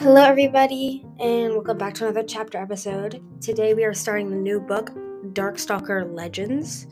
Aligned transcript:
Hello, 0.00 0.22
everybody, 0.22 1.04
and 1.18 1.52
welcome 1.52 1.76
back 1.76 1.92
to 1.92 2.04
another 2.04 2.22
chapter 2.22 2.56
episode. 2.56 3.22
Today, 3.38 3.74
we 3.74 3.84
are 3.84 3.92
starting 3.92 4.30
the 4.30 4.36
new 4.36 4.58
book, 4.58 4.92
Darkstalker 5.34 6.10
Legends. 6.10 6.86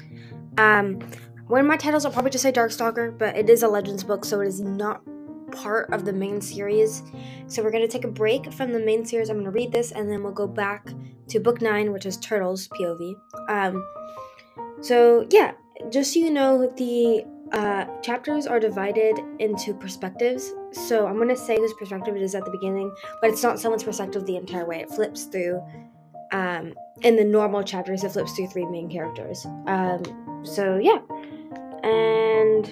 Um, 0.58 1.00
one 1.46 1.60
of 1.62 1.66
my 1.66 1.78
titles 1.78 2.04
will 2.04 2.12
probably 2.12 2.30
just 2.30 2.42
say 2.42 2.52
Darkstalker, 2.52 3.16
but 3.16 3.34
it 3.34 3.48
is 3.48 3.62
a 3.62 3.68
Legends 3.68 4.04
book, 4.04 4.26
so 4.26 4.42
it 4.42 4.48
is 4.48 4.60
not 4.60 5.00
part 5.52 5.90
of 5.90 6.04
the 6.04 6.12
main 6.12 6.42
series. 6.42 7.02
So, 7.46 7.62
we're 7.62 7.70
going 7.70 7.82
to 7.82 7.88
take 7.88 8.04
a 8.04 8.08
break 8.08 8.52
from 8.52 8.74
the 8.74 8.78
main 8.78 9.06
series. 9.06 9.30
I'm 9.30 9.36
going 9.36 9.46
to 9.46 9.52
read 9.52 9.72
this, 9.72 9.92
and 9.92 10.12
then 10.12 10.22
we'll 10.22 10.32
go 10.32 10.46
back 10.46 10.90
to 11.28 11.40
book 11.40 11.62
nine, 11.62 11.94
which 11.94 12.04
is 12.04 12.18
Turtles 12.18 12.68
POV. 12.68 13.14
Um, 13.48 13.88
so, 14.82 15.26
yeah, 15.30 15.52
just 15.88 16.12
so 16.12 16.20
you 16.20 16.30
know, 16.30 16.70
the 16.76 17.24
uh, 17.52 17.86
chapters 18.02 18.46
are 18.46 18.60
divided 18.60 19.18
into 19.38 19.74
perspectives. 19.74 20.52
So 20.72 21.06
I'm 21.06 21.16
going 21.16 21.28
to 21.28 21.36
say 21.36 21.56
whose 21.56 21.72
perspective 21.74 22.16
it 22.16 22.22
is 22.22 22.34
at 22.34 22.44
the 22.44 22.50
beginning, 22.50 22.94
but 23.20 23.30
it's 23.30 23.42
not 23.42 23.58
someone's 23.58 23.84
perspective 23.84 24.26
the 24.26 24.36
entire 24.36 24.66
way. 24.66 24.80
It 24.80 24.90
flips 24.90 25.24
through. 25.24 25.62
Um, 26.30 26.74
in 27.02 27.16
the 27.16 27.24
normal 27.24 27.62
chapters, 27.62 28.04
it 28.04 28.12
flips 28.12 28.32
through 28.32 28.48
three 28.48 28.66
main 28.66 28.90
characters. 28.90 29.46
Um, 29.66 30.02
so 30.44 30.76
yeah, 30.76 30.98
and 31.82 32.66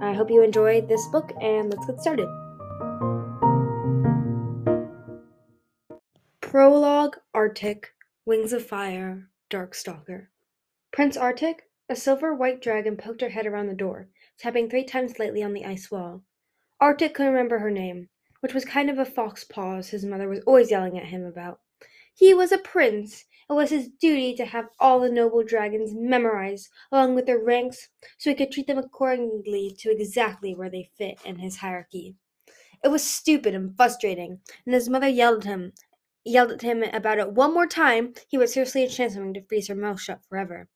I 0.00 0.12
hope 0.12 0.30
you 0.30 0.42
enjoyed 0.42 0.88
this 0.88 1.06
book, 1.08 1.30
and 1.40 1.70
let's 1.70 1.86
get 1.86 2.00
started. 2.00 2.28
Prologue 6.40 7.16
Arctic, 7.32 7.94
Wings 8.26 8.52
of 8.52 8.66
Fire, 8.66 9.28
Darkstalker. 9.48 10.26
Prince 10.92 11.16
Arctic, 11.16 11.62
a 11.92 11.94
silver 11.94 12.32
white 12.32 12.62
dragon 12.62 12.96
poked 12.96 13.20
her 13.20 13.28
head 13.28 13.44
around 13.46 13.66
the 13.66 13.74
door, 13.74 14.08
tapping 14.38 14.66
three 14.66 14.82
times 14.82 15.18
lightly 15.18 15.42
on 15.42 15.52
the 15.52 15.66
ice 15.66 15.90
wall. 15.90 16.22
Arctic 16.80 17.12
couldn't 17.12 17.32
remember 17.32 17.58
her 17.58 17.70
name, 17.70 18.08
which 18.40 18.54
was 18.54 18.64
kind 18.64 18.88
of 18.88 18.98
a 18.98 19.04
faux 19.04 19.44
pas 19.44 19.90
his 19.90 20.02
mother 20.02 20.26
was 20.26 20.40
always 20.46 20.70
yelling 20.70 20.98
at 20.98 21.08
him 21.08 21.22
about. 21.22 21.60
He 22.14 22.32
was 22.32 22.50
a 22.50 22.56
prince. 22.56 23.26
It 23.50 23.52
was 23.52 23.68
his 23.68 23.88
duty 23.88 24.34
to 24.36 24.46
have 24.46 24.70
all 24.80 25.00
the 25.00 25.10
noble 25.10 25.42
dragons 25.42 25.92
memorized, 25.92 26.70
along 26.90 27.14
with 27.14 27.26
their 27.26 27.38
ranks, 27.38 27.90
so 28.16 28.30
he 28.30 28.36
could 28.36 28.52
treat 28.52 28.68
them 28.68 28.78
accordingly 28.78 29.76
to 29.80 29.90
exactly 29.90 30.54
where 30.54 30.70
they 30.70 30.88
fit 30.96 31.20
in 31.26 31.40
his 31.40 31.58
hierarchy. 31.58 32.14
It 32.82 32.88
was 32.88 33.04
stupid 33.04 33.54
and 33.54 33.76
frustrating, 33.76 34.40
and 34.64 34.74
his 34.74 34.88
mother 34.88 35.08
yelled 35.08 35.40
at 35.40 35.44
him 35.44 35.74
yelled 36.24 36.52
at 36.52 36.62
him 36.62 36.82
about 36.84 37.18
it 37.18 37.32
one 37.32 37.52
more 37.52 37.66
time, 37.66 38.14
he 38.28 38.38
would 38.38 38.48
seriously 38.48 38.88
chance 38.88 39.12
him 39.12 39.34
to 39.34 39.42
freeze 39.42 39.68
her 39.68 39.74
mouth 39.74 40.00
shut 40.00 40.24
forever. 40.26 40.70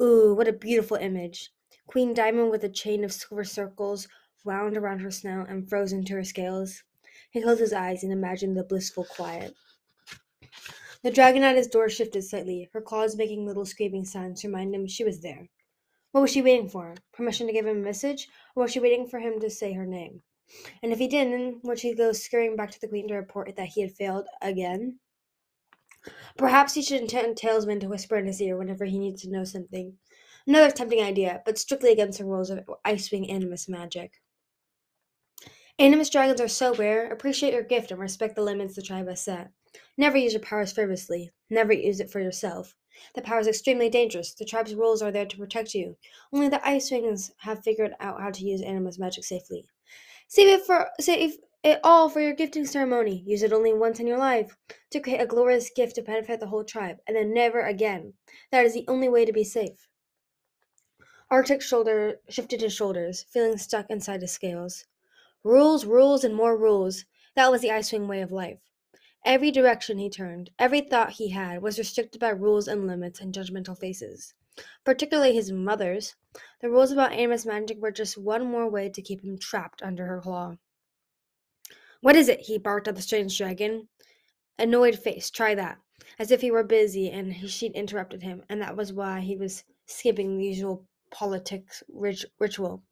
Ooh, 0.00 0.34
what 0.34 0.46
a 0.46 0.52
beautiful 0.52 0.98
image. 0.98 1.50
Queen 1.86 2.12
Diamond 2.12 2.50
with 2.50 2.62
a 2.62 2.68
chain 2.68 3.02
of 3.02 3.14
silver 3.14 3.44
circles 3.44 4.08
wound 4.44 4.76
around 4.76 4.98
her 4.98 5.10
snout 5.10 5.48
and 5.48 5.68
frozen 5.68 6.04
to 6.04 6.14
her 6.14 6.24
scales. 6.24 6.82
He 7.30 7.40
closed 7.40 7.60
his 7.60 7.72
eyes 7.72 8.02
and 8.02 8.12
imagined 8.12 8.56
the 8.56 8.62
blissful 8.62 9.04
quiet. 9.04 9.54
The 11.02 11.10
dragon 11.10 11.42
at 11.42 11.56
his 11.56 11.66
door 11.66 11.88
shifted 11.88 12.22
slightly, 12.24 12.68
her 12.74 12.82
claws 12.82 13.16
making 13.16 13.46
little 13.46 13.64
scraping 13.64 14.04
sounds 14.04 14.42
to 14.42 14.48
remind 14.48 14.74
him 14.74 14.86
she 14.86 15.04
was 15.04 15.20
there. 15.20 15.48
What 16.12 16.20
was 16.20 16.30
she 16.30 16.42
waiting 16.42 16.68
for? 16.68 16.94
Permission 17.12 17.46
to 17.46 17.52
give 17.54 17.66
him 17.66 17.78
a 17.78 17.84
message? 17.84 18.28
Or 18.54 18.64
was 18.64 18.72
she 18.72 18.80
waiting 18.80 19.06
for 19.06 19.18
him 19.18 19.40
to 19.40 19.48
say 19.48 19.72
her 19.72 19.86
name? 19.86 20.22
And 20.82 20.92
if 20.92 20.98
he 20.98 21.08
didn't, 21.08 21.64
would 21.64 21.78
she 21.78 21.94
go 21.94 22.12
scurrying 22.12 22.54
back 22.54 22.70
to 22.72 22.80
the 22.80 22.88
queen 22.88 23.08
to 23.08 23.14
report 23.14 23.56
that 23.56 23.68
he 23.68 23.80
had 23.80 23.92
failed 23.92 24.26
again? 24.42 24.98
Perhaps 26.36 26.74
he 26.74 26.82
should 26.82 27.00
intend 27.00 27.36
Talisman 27.36 27.80
to 27.80 27.88
whisper 27.88 28.16
in 28.16 28.26
his 28.26 28.40
ear 28.40 28.56
whenever 28.56 28.84
he 28.84 28.98
needs 28.98 29.22
to 29.22 29.30
know 29.30 29.44
something. 29.44 29.98
Another 30.46 30.70
tempting 30.70 31.02
idea, 31.02 31.42
but 31.44 31.58
strictly 31.58 31.90
against 31.90 32.18
the 32.18 32.24
rules 32.24 32.50
of 32.50 32.68
Icewing 32.84 33.30
Animus 33.30 33.68
magic. 33.68 34.20
Animus 35.78 36.08
dragons 36.08 36.40
are 36.40 36.48
so 36.48 36.74
rare. 36.74 37.10
Appreciate 37.10 37.52
your 37.52 37.62
gift 37.62 37.90
and 37.90 38.00
respect 38.00 38.34
the 38.34 38.42
limits 38.42 38.76
the 38.76 38.82
tribe 38.82 39.08
has 39.08 39.20
set. 39.20 39.50
Never 39.98 40.16
use 40.16 40.32
your 40.32 40.42
powers 40.42 40.72
frivolously. 40.72 41.32
Never 41.50 41.72
use 41.72 42.00
it 42.00 42.10
for 42.10 42.20
yourself. 42.20 42.74
The 43.14 43.20
power 43.20 43.40
is 43.40 43.46
extremely 43.46 43.90
dangerous. 43.90 44.32
The 44.32 44.46
tribe's 44.46 44.74
rules 44.74 45.02
are 45.02 45.12
there 45.12 45.26
to 45.26 45.36
protect 45.36 45.74
you. 45.74 45.98
Only 46.32 46.48
the 46.48 46.66
Ice 46.66 46.90
Wings 46.90 47.30
have 47.38 47.62
figured 47.62 47.92
out 48.00 48.20
how 48.20 48.30
to 48.30 48.44
use 48.44 48.62
Animus 48.62 48.98
magic 48.98 49.24
safely. 49.24 49.66
Save 50.28 50.60
it 50.60 50.66
for 50.66 50.88
save 50.98 51.36
it 51.62 51.80
all 51.82 52.08
for 52.08 52.20
your 52.20 52.34
gifting 52.34 52.66
ceremony. 52.66 53.22
Use 53.26 53.42
it 53.42 53.52
only 53.52 53.72
once 53.72 54.00
in 54.00 54.06
your 54.06 54.18
life 54.18 54.56
to 54.90 55.00
create 55.00 55.20
a 55.20 55.26
glorious 55.26 55.70
gift 55.70 55.96
to 55.96 56.02
benefit 56.02 56.40
the 56.40 56.46
whole 56.46 56.64
tribe, 56.64 56.98
and 57.06 57.16
then 57.16 57.34
never 57.34 57.60
again. 57.60 58.14
That 58.52 58.64
is 58.64 58.74
the 58.74 58.84
only 58.88 59.08
way 59.08 59.24
to 59.24 59.32
be 59.32 59.44
safe. 59.44 59.88
Arctic's 61.28 61.66
shoulder 61.66 62.20
shifted 62.28 62.60
his 62.60 62.72
shoulders, 62.72 63.24
feeling 63.30 63.58
stuck 63.58 63.90
inside 63.90 64.22
his 64.22 64.32
scales. 64.32 64.84
Rules, 65.42 65.84
rules, 65.84 66.22
and 66.22 66.36
more 66.36 66.56
rules. 66.56 67.04
That 67.34 67.50
was 67.50 67.62
the 67.62 67.70
Icewing 67.70 68.06
way 68.06 68.20
of 68.20 68.30
life. 68.30 68.60
Every 69.24 69.50
direction 69.50 69.98
he 69.98 70.08
turned, 70.08 70.50
every 70.56 70.80
thought 70.80 71.14
he 71.14 71.30
had, 71.30 71.60
was 71.62 71.78
restricted 71.78 72.20
by 72.20 72.28
rules 72.28 72.68
and 72.68 72.86
limits 72.86 73.20
and 73.20 73.34
judgmental 73.34 73.76
faces. 73.76 74.34
Particularly 74.84 75.34
his 75.34 75.50
mother's. 75.50 76.14
The 76.60 76.70
rules 76.70 76.92
about 76.92 77.12
Animus 77.12 77.44
magic 77.44 77.82
were 77.82 77.90
just 77.90 78.16
one 78.16 78.46
more 78.46 78.70
way 78.70 78.88
to 78.88 79.02
keep 79.02 79.24
him 79.24 79.36
trapped 79.36 79.82
under 79.82 80.06
her 80.06 80.20
claw. 80.20 80.58
What 82.00 82.16
is 82.16 82.28
it? 82.28 82.40
he 82.40 82.58
barked 82.58 82.88
at 82.88 82.96
the 82.96 83.02
strange 83.02 83.36
dragon. 83.38 83.88
Annoyed 84.58 84.98
face, 84.98 85.30
try 85.30 85.54
that. 85.54 85.78
As 86.18 86.30
if 86.30 86.40
he 86.40 86.50
were 86.50 86.62
busy 86.62 87.10
and 87.10 87.34
she'd 87.50 87.72
interrupted 87.72 88.22
him, 88.22 88.44
and 88.48 88.60
that 88.60 88.76
was 88.76 88.92
why 88.92 89.20
he 89.20 89.36
was 89.36 89.64
skipping 89.86 90.36
the 90.36 90.46
usual 90.46 90.86
politics 91.10 91.82
rit- 91.88 92.24
ritual. 92.38 92.82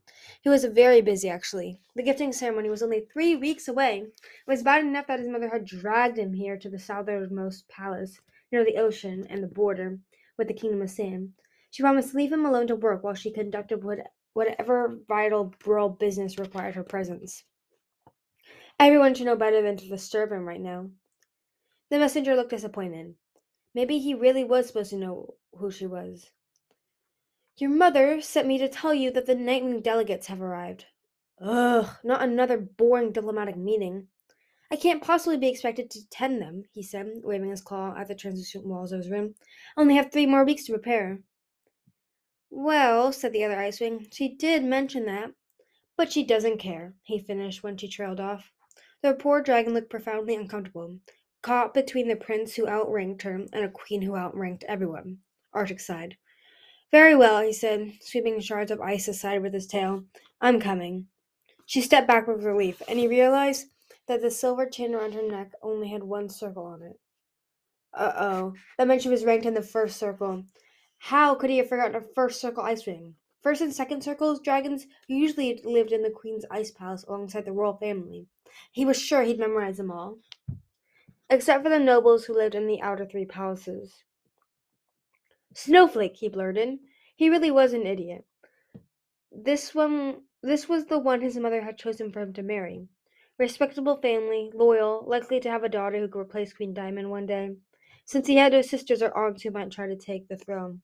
He 0.40 0.48
was 0.48 0.64
very 0.64 1.00
busy, 1.00 1.28
actually. 1.28 1.78
The 1.94 2.02
gifting 2.02 2.32
ceremony 2.32 2.70
was 2.70 2.82
only 2.82 3.00
three 3.00 3.36
weeks 3.36 3.68
away. 3.68 3.98
It 3.98 4.10
was 4.46 4.62
bad 4.62 4.84
enough 4.84 5.06
that 5.08 5.20
his 5.20 5.28
mother 5.28 5.48
had 5.48 5.64
dragged 5.66 6.18
him 6.18 6.32
here 6.32 6.56
to 6.56 6.70
the 6.70 6.78
southernmost 6.78 7.68
palace, 7.68 8.20
near 8.50 8.64
the 8.64 8.78
ocean 8.78 9.26
and 9.28 9.42
the 9.42 9.48
border 9.48 9.98
with 10.38 10.48
the 10.48 10.54
kingdom 10.54 10.80
of 10.80 10.90
Sand. 10.90 11.34
She 11.70 11.82
promised 11.82 12.12
to 12.12 12.16
leave 12.16 12.32
him 12.32 12.46
alone 12.46 12.68
to 12.68 12.76
work 12.76 13.04
while 13.04 13.14
she 13.14 13.32
conducted 13.32 13.84
what, 13.84 13.98
whatever 14.32 14.98
vital 15.08 15.52
world 15.66 15.98
business 15.98 16.38
required 16.38 16.76
her 16.76 16.84
presence. 16.84 17.44
Everyone 18.78 19.14
should 19.14 19.26
know 19.26 19.36
better 19.36 19.62
than 19.62 19.76
to 19.76 19.88
disturb 19.88 20.32
him 20.32 20.46
right 20.46 20.60
now. 20.60 20.90
The 21.90 21.98
messenger 21.98 22.34
looked 22.34 22.50
disappointed. 22.50 23.14
Maybe 23.74 23.98
he 23.98 24.14
really 24.14 24.44
was 24.44 24.66
supposed 24.66 24.90
to 24.90 24.96
know 24.96 25.34
who 25.56 25.70
she 25.70 25.86
was. 25.86 26.30
Your 27.56 27.70
mother 27.70 28.20
sent 28.20 28.48
me 28.48 28.58
to 28.58 28.68
tell 28.68 28.92
you 28.92 29.10
that 29.12 29.26
the 29.26 29.36
Nightwing 29.36 29.82
delegates 29.82 30.26
have 30.26 30.42
arrived. 30.42 30.86
Ugh, 31.40 31.88
not 32.02 32.22
another 32.22 32.58
boring 32.58 33.12
diplomatic 33.12 33.56
meeting. 33.56 34.08
I 34.70 34.76
can't 34.76 35.02
possibly 35.02 35.36
be 35.36 35.48
expected 35.48 35.90
to 35.90 36.00
attend 36.00 36.42
them, 36.42 36.64
he 36.72 36.82
said, 36.82 37.20
waving 37.22 37.50
his 37.50 37.60
claw 37.60 37.94
at 37.96 38.08
the 38.08 38.14
translucent 38.14 38.66
walls 38.66 38.90
of 38.90 38.98
his 38.98 39.10
room. 39.10 39.34
I 39.76 39.80
only 39.80 39.94
have 39.94 40.10
three 40.10 40.26
more 40.26 40.44
weeks 40.44 40.64
to 40.64 40.72
prepare. 40.72 41.20
Well, 42.50 43.12
said 43.12 43.32
the 43.32 43.44
other 43.44 43.56
Icewing, 43.56 44.12
she 44.12 44.28
did 44.28 44.64
mention 44.64 45.06
that. 45.06 45.30
But 45.96 46.10
she 46.10 46.24
doesn't 46.24 46.58
care, 46.58 46.94
he 47.02 47.20
finished 47.20 47.62
when 47.62 47.76
she 47.76 47.88
trailed 47.88 48.18
off. 48.18 48.50
The 49.04 49.12
poor 49.12 49.42
dragon 49.42 49.74
looked 49.74 49.90
profoundly 49.90 50.34
uncomfortable, 50.34 50.98
caught 51.42 51.74
between 51.74 52.08
the 52.08 52.16
prince 52.16 52.54
who 52.54 52.66
outranked 52.66 53.20
her 53.20 53.34
and 53.52 53.62
a 53.62 53.68
queen 53.68 54.00
who 54.00 54.16
outranked 54.16 54.64
everyone. 54.64 55.18
Arctic 55.52 55.78
sighed. 55.80 56.16
Very 56.90 57.14
well, 57.14 57.42
he 57.42 57.52
said, 57.52 57.98
sweeping 58.00 58.40
shards 58.40 58.70
of 58.70 58.80
ice 58.80 59.06
aside 59.06 59.42
with 59.42 59.52
his 59.52 59.66
tail. 59.66 60.04
I'm 60.40 60.58
coming. 60.58 61.08
She 61.66 61.82
stepped 61.82 62.06
back 62.06 62.26
with 62.26 62.44
relief, 62.44 62.80
and 62.88 62.98
he 62.98 63.06
realized 63.06 63.66
that 64.06 64.22
the 64.22 64.30
silver 64.30 64.64
chain 64.64 64.94
around 64.94 65.12
her 65.12 65.28
neck 65.28 65.52
only 65.60 65.88
had 65.88 66.02
one 66.02 66.30
circle 66.30 66.64
on 66.64 66.80
it. 66.80 66.98
Uh 67.92 68.12
oh. 68.16 68.54
That 68.78 68.88
meant 68.88 69.02
she 69.02 69.10
was 69.10 69.26
ranked 69.26 69.44
in 69.44 69.52
the 69.52 69.60
first 69.60 69.98
circle. 69.98 70.44
How 70.96 71.34
could 71.34 71.50
he 71.50 71.58
have 71.58 71.68
forgotten 71.68 71.96
a 71.96 72.00
first 72.00 72.40
circle 72.40 72.64
Icewing? 72.64 73.16
First 73.42 73.60
and 73.60 73.74
second 73.74 74.02
circles 74.02 74.40
dragons 74.40 74.86
usually 75.08 75.60
lived 75.62 75.92
in 75.92 76.00
the 76.00 76.08
Queen's 76.08 76.46
ice 76.50 76.70
palace 76.70 77.04
alongside 77.06 77.44
the 77.44 77.52
royal 77.52 77.76
family. 77.76 78.28
He 78.72 78.84
was 78.84 79.00
sure 79.00 79.22
he'd 79.22 79.38
memorize 79.38 79.76
them 79.76 79.90
all. 79.90 80.18
Except 81.30 81.62
for 81.62 81.70
the 81.70 81.78
nobles 81.78 82.24
who 82.24 82.34
lived 82.34 82.54
in 82.54 82.66
the 82.66 82.80
outer 82.80 83.06
three 83.06 83.24
palaces. 83.24 84.04
Snowflake, 85.54 86.16
he 86.16 86.28
blurted. 86.28 86.78
He 87.16 87.30
really 87.30 87.50
was 87.50 87.72
an 87.72 87.86
idiot. 87.86 88.24
This 89.30 89.74
one 89.74 90.22
this 90.42 90.68
was 90.68 90.86
the 90.86 90.98
one 90.98 91.22
his 91.22 91.38
mother 91.38 91.62
had 91.62 91.78
chosen 91.78 92.12
for 92.12 92.20
him 92.20 92.34
to 92.34 92.42
marry. 92.42 92.88
Respectable 93.38 93.96
family, 93.96 94.50
loyal, 94.52 95.02
likely 95.06 95.40
to 95.40 95.50
have 95.50 95.64
a 95.64 95.70
daughter 95.70 95.98
who 95.98 96.06
could 96.06 96.20
replace 96.20 96.52
Queen 96.52 96.74
Diamond 96.74 97.10
one 97.10 97.24
day, 97.24 97.56
since 98.04 98.26
he 98.26 98.36
had 98.36 98.52
no 98.52 98.60
sisters 98.60 99.00
or 99.00 99.16
aunts 99.16 99.42
who 99.42 99.50
might 99.50 99.70
try 99.70 99.86
to 99.86 99.96
take 99.96 100.28
the 100.28 100.36
throne. 100.36 100.82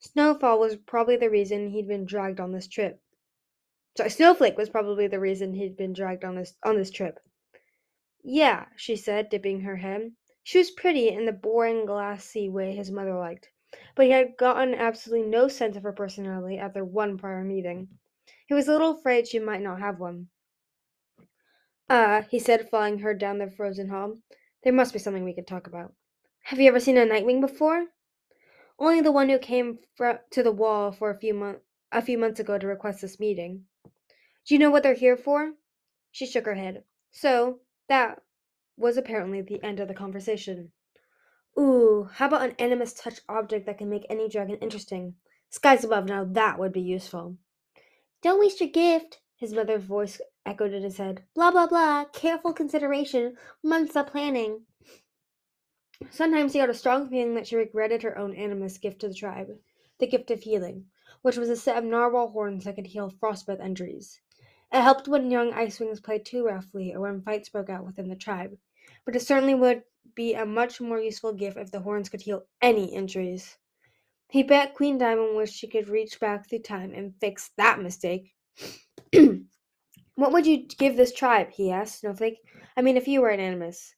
Snowfall 0.00 0.58
was 0.58 0.76
probably 0.76 1.16
the 1.16 1.30
reason 1.30 1.70
he'd 1.70 1.86
been 1.86 2.04
dragged 2.04 2.40
on 2.40 2.50
this 2.50 2.66
trip. 2.66 3.00
Sorry, 3.96 4.10
Snowflake 4.10 4.56
was 4.56 4.70
probably 4.70 5.06
the 5.06 5.20
reason 5.20 5.54
he'd 5.54 5.76
been 5.76 5.92
dragged 5.92 6.24
on 6.24 6.36
this 6.36 6.54
on 6.64 6.76
this 6.76 6.90
trip. 6.90 7.18
Yeah, 8.22 8.66
she 8.76 8.96
said, 8.96 9.28
dipping 9.28 9.60
her 9.60 9.76
head. 9.76 10.12
She 10.42 10.58
was 10.58 10.70
pretty 10.70 11.08
in 11.08 11.26
the 11.26 11.32
boring, 11.32 11.86
glassy 11.86 12.48
way 12.48 12.74
his 12.74 12.90
mother 12.90 13.14
liked 13.14 13.50
but 13.94 14.06
he 14.06 14.10
had 14.10 14.36
gotten 14.36 14.74
absolutely 14.74 15.28
no 15.28 15.46
sense 15.46 15.76
of 15.76 15.84
her 15.84 15.92
personality 15.92 16.58
at 16.58 16.74
their 16.74 16.84
one 16.84 17.16
prior 17.16 17.44
meeting. 17.44 17.86
He 18.48 18.54
was 18.54 18.66
a 18.66 18.72
little 18.72 18.98
afraid 18.98 19.28
she 19.28 19.38
might 19.38 19.62
not 19.62 19.78
have 19.78 20.00
one. 20.00 20.28
Uh, 21.88 22.22
he 22.22 22.40
said, 22.40 22.68
following 22.68 22.98
her 22.98 23.14
down 23.14 23.38
the 23.38 23.50
frozen 23.50 23.88
hall. 23.88 24.18
There 24.64 24.72
must 24.72 24.92
be 24.92 24.98
something 24.98 25.24
we 25.24 25.34
could 25.34 25.46
talk 25.46 25.68
about. 25.68 25.94
Have 26.44 26.58
you 26.58 26.68
ever 26.68 26.80
seen 26.80 26.98
a 26.98 27.06
Nightwing 27.06 27.40
before? 27.40 27.86
Only 28.78 29.00
the 29.00 29.12
one 29.12 29.28
who 29.28 29.38
came 29.38 29.78
fr- 29.94 30.24
to 30.30 30.42
the 30.42 30.52
wall 30.52 30.90
for 30.90 31.10
a 31.10 31.18
few 31.18 31.34
months 31.34 31.62
a 31.92 32.02
few 32.02 32.18
months 32.18 32.40
ago 32.40 32.56
to 32.56 32.66
request 32.66 33.00
this 33.02 33.20
meeting. 33.20 33.66
Do 34.50 34.56
you 34.56 34.58
know 34.58 34.70
what 34.70 34.82
they're 34.82 34.94
here 34.94 35.16
for? 35.16 35.52
She 36.10 36.26
shook 36.26 36.44
her 36.44 36.56
head. 36.56 36.82
So 37.12 37.60
that 37.88 38.20
was 38.76 38.96
apparently 38.96 39.42
the 39.42 39.62
end 39.62 39.78
of 39.78 39.86
the 39.86 39.94
conversation. 39.94 40.72
Ooh, 41.56 42.08
how 42.12 42.26
about 42.26 42.42
an 42.42 42.56
animus 42.58 42.92
touch 42.92 43.20
object 43.28 43.66
that 43.66 43.78
can 43.78 43.88
make 43.88 44.04
any 44.10 44.28
dragon 44.28 44.56
interesting? 44.56 45.14
Skies 45.50 45.84
above, 45.84 46.06
now 46.06 46.24
that 46.24 46.58
would 46.58 46.72
be 46.72 46.80
useful. 46.80 47.36
Don't 48.22 48.40
waste 48.40 48.58
your 48.58 48.70
gift, 48.70 49.20
his 49.36 49.52
mother's 49.52 49.84
voice 49.84 50.20
echoed 50.44 50.72
in 50.72 50.82
his 50.82 50.96
head. 50.96 51.22
Blah 51.32 51.52
blah 51.52 51.68
blah, 51.68 52.06
careful 52.06 52.52
consideration, 52.52 53.36
months 53.62 53.94
of 53.94 54.08
planning. 54.08 54.62
Sometimes 56.10 56.54
he 56.54 56.58
had 56.58 56.70
a 56.70 56.74
strong 56.74 57.08
feeling 57.08 57.36
that 57.36 57.46
she 57.46 57.54
regretted 57.54 58.02
her 58.02 58.18
own 58.18 58.34
animus 58.34 58.78
gift 58.78 59.02
to 59.02 59.08
the 59.08 59.14
tribe, 59.14 59.56
the 60.00 60.08
gift 60.08 60.28
of 60.32 60.40
healing, 60.40 60.86
which 61.22 61.36
was 61.36 61.50
a 61.50 61.56
set 61.56 61.76
of 61.76 61.84
narwhal 61.84 62.30
horns 62.30 62.64
that 62.64 62.74
could 62.74 62.88
heal 62.88 63.14
frostbite 63.20 63.60
injuries. 63.60 64.20
It 64.72 64.82
helped 64.82 65.08
when 65.08 65.30
young 65.30 65.52
ice 65.52 65.80
wings 65.80 66.00
played 66.00 66.24
too 66.24 66.46
roughly 66.46 66.94
or 66.94 67.00
when 67.00 67.22
fights 67.22 67.48
broke 67.48 67.70
out 67.70 67.84
within 67.84 68.08
the 68.08 68.16
tribe, 68.16 68.56
but 69.04 69.16
it 69.16 69.22
certainly 69.22 69.54
would 69.54 69.82
be 70.14 70.34
a 70.34 70.46
much 70.46 70.80
more 70.80 71.00
useful 71.00 71.32
gift 71.32 71.56
if 71.56 71.70
the 71.70 71.80
horns 71.80 72.08
could 72.08 72.22
heal 72.22 72.46
any 72.62 72.94
injuries. 72.94 73.58
He 74.28 74.44
bet 74.44 74.74
Queen 74.74 74.96
Diamond 74.96 75.36
wished 75.36 75.56
she 75.56 75.66
could 75.66 75.88
reach 75.88 76.20
back 76.20 76.48
through 76.48 76.60
time 76.60 76.94
and 76.94 77.16
fix 77.20 77.50
that 77.56 77.80
mistake. 77.80 78.32
what 80.14 80.32
would 80.32 80.46
you 80.46 80.68
give 80.68 80.96
this 80.96 81.12
tribe? 81.12 81.50
he 81.50 81.72
asked 81.72 82.00
Snowflake. 82.00 82.38
I 82.76 82.82
mean, 82.82 82.96
if 82.96 83.08
you 83.08 83.22
were 83.22 83.30
an 83.30 83.40
animus 83.40 83.94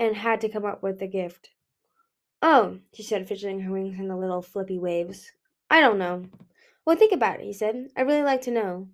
and 0.00 0.16
had 0.16 0.40
to 0.40 0.48
come 0.48 0.64
up 0.64 0.82
with 0.82 1.00
a 1.00 1.06
gift. 1.06 1.50
Oh, 2.42 2.78
she 2.92 3.04
said, 3.04 3.28
fidgeting 3.28 3.60
her 3.60 3.72
wings 3.72 3.98
in 3.98 4.08
the 4.08 4.16
little 4.16 4.42
flippy 4.42 4.78
waves. 4.78 5.30
I 5.70 5.80
don't 5.80 5.98
know. 5.98 6.24
Well, 6.84 6.96
think 6.96 7.12
about 7.12 7.40
it, 7.40 7.44
he 7.46 7.52
said. 7.52 7.88
I'd 7.96 8.06
really 8.06 8.22
like 8.22 8.42
to 8.42 8.50
know. 8.50 8.88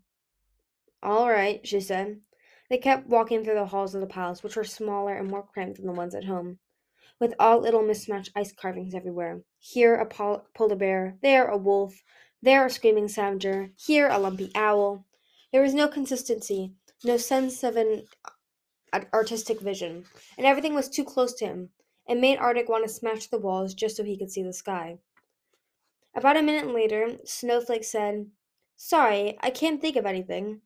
All 1.04 1.28
right, 1.28 1.60
she 1.66 1.80
said. 1.80 2.22
They 2.70 2.78
kept 2.78 3.06
walking 3.06 3.44
through 3.44 3.56
the 3.56 3.66
halls 3.66 3.94
of 3.94 4.00
the 4.00 4.06
palace, 4.06 4.42
which 4.42 4.56
were 4.56 4.64
smaller 4.64 5.14
and 5.14 5.30
more 5.30 5.42
cramped 5.42 5.76
than 5.76 5.86
the 5.86 5.92
ones 5.92 6.14
at 6.14 6.24
home, 6.24 6.60
with 7.20 7.34
all 7.38 7.58
little 7.58 7.82
mismatched 7.82 8.32
ice 8.34 8.52
carvings 8.52 8.94
everywhere. 8.94 9.42
Here 9.58 9.96
a 9.96 10.06
pol- 10.06 10.46
polar 10.54 10.76
bear, 10.76 11.18
there 11.20 11.46
a 11.46 11.58
wolf, 11.58 12.02
there 12.40 12.64
a 12.64 12.70
screaming 12.70 13.08
scavenger, 13.08 13.70
here 13.76 14.08
a 14.08 14.18
lumpy 14.18 14.50
owl. 14.54 15.04
There 15.52 15.60
was 15.60 15.74
no 15.74 15.88
consistency, 15.88 16.72
no 17.04 17.18
sense 17.18 17.62
of 17.62 17.76
an 17.76 18.06
uh, 18.92 19.00
artistic 19.12 19.60
vision, 19.60 20.06
and 20.38 20.46
everything 20.46 20.74
was 20.74 20.88
too 20.88 21.04
close 21.04 21.34
to 21.34 21.44
him. 21.44 21.68
It 22.08 22.18
made 22.18 22.38
Arctic 22.38 22.68
want 22.68 22.84
to 22.84 22.92
smash 22.92 23.26
the 23.26 23.38
walls 23.38 23.74
just 23.74 23.96
so 23.96 24.04
he 24.04 24.16
could 24.16 24.30
see 24.30 24.42
the 24.42 24.52
sky. 24.54 24.98
About 26.14 26.38
a 26.38 26.42
minute 26.42 26.72
later, 26.72 27.18
Snowflake 27.24 27.84
said, 27.84 28.30
Sorry, 28.76 29.38
I 29.40 29.50
can't 29.50 29.80
think 29.80 29.96
of 29.96 30.06
anything. 30.06 30.62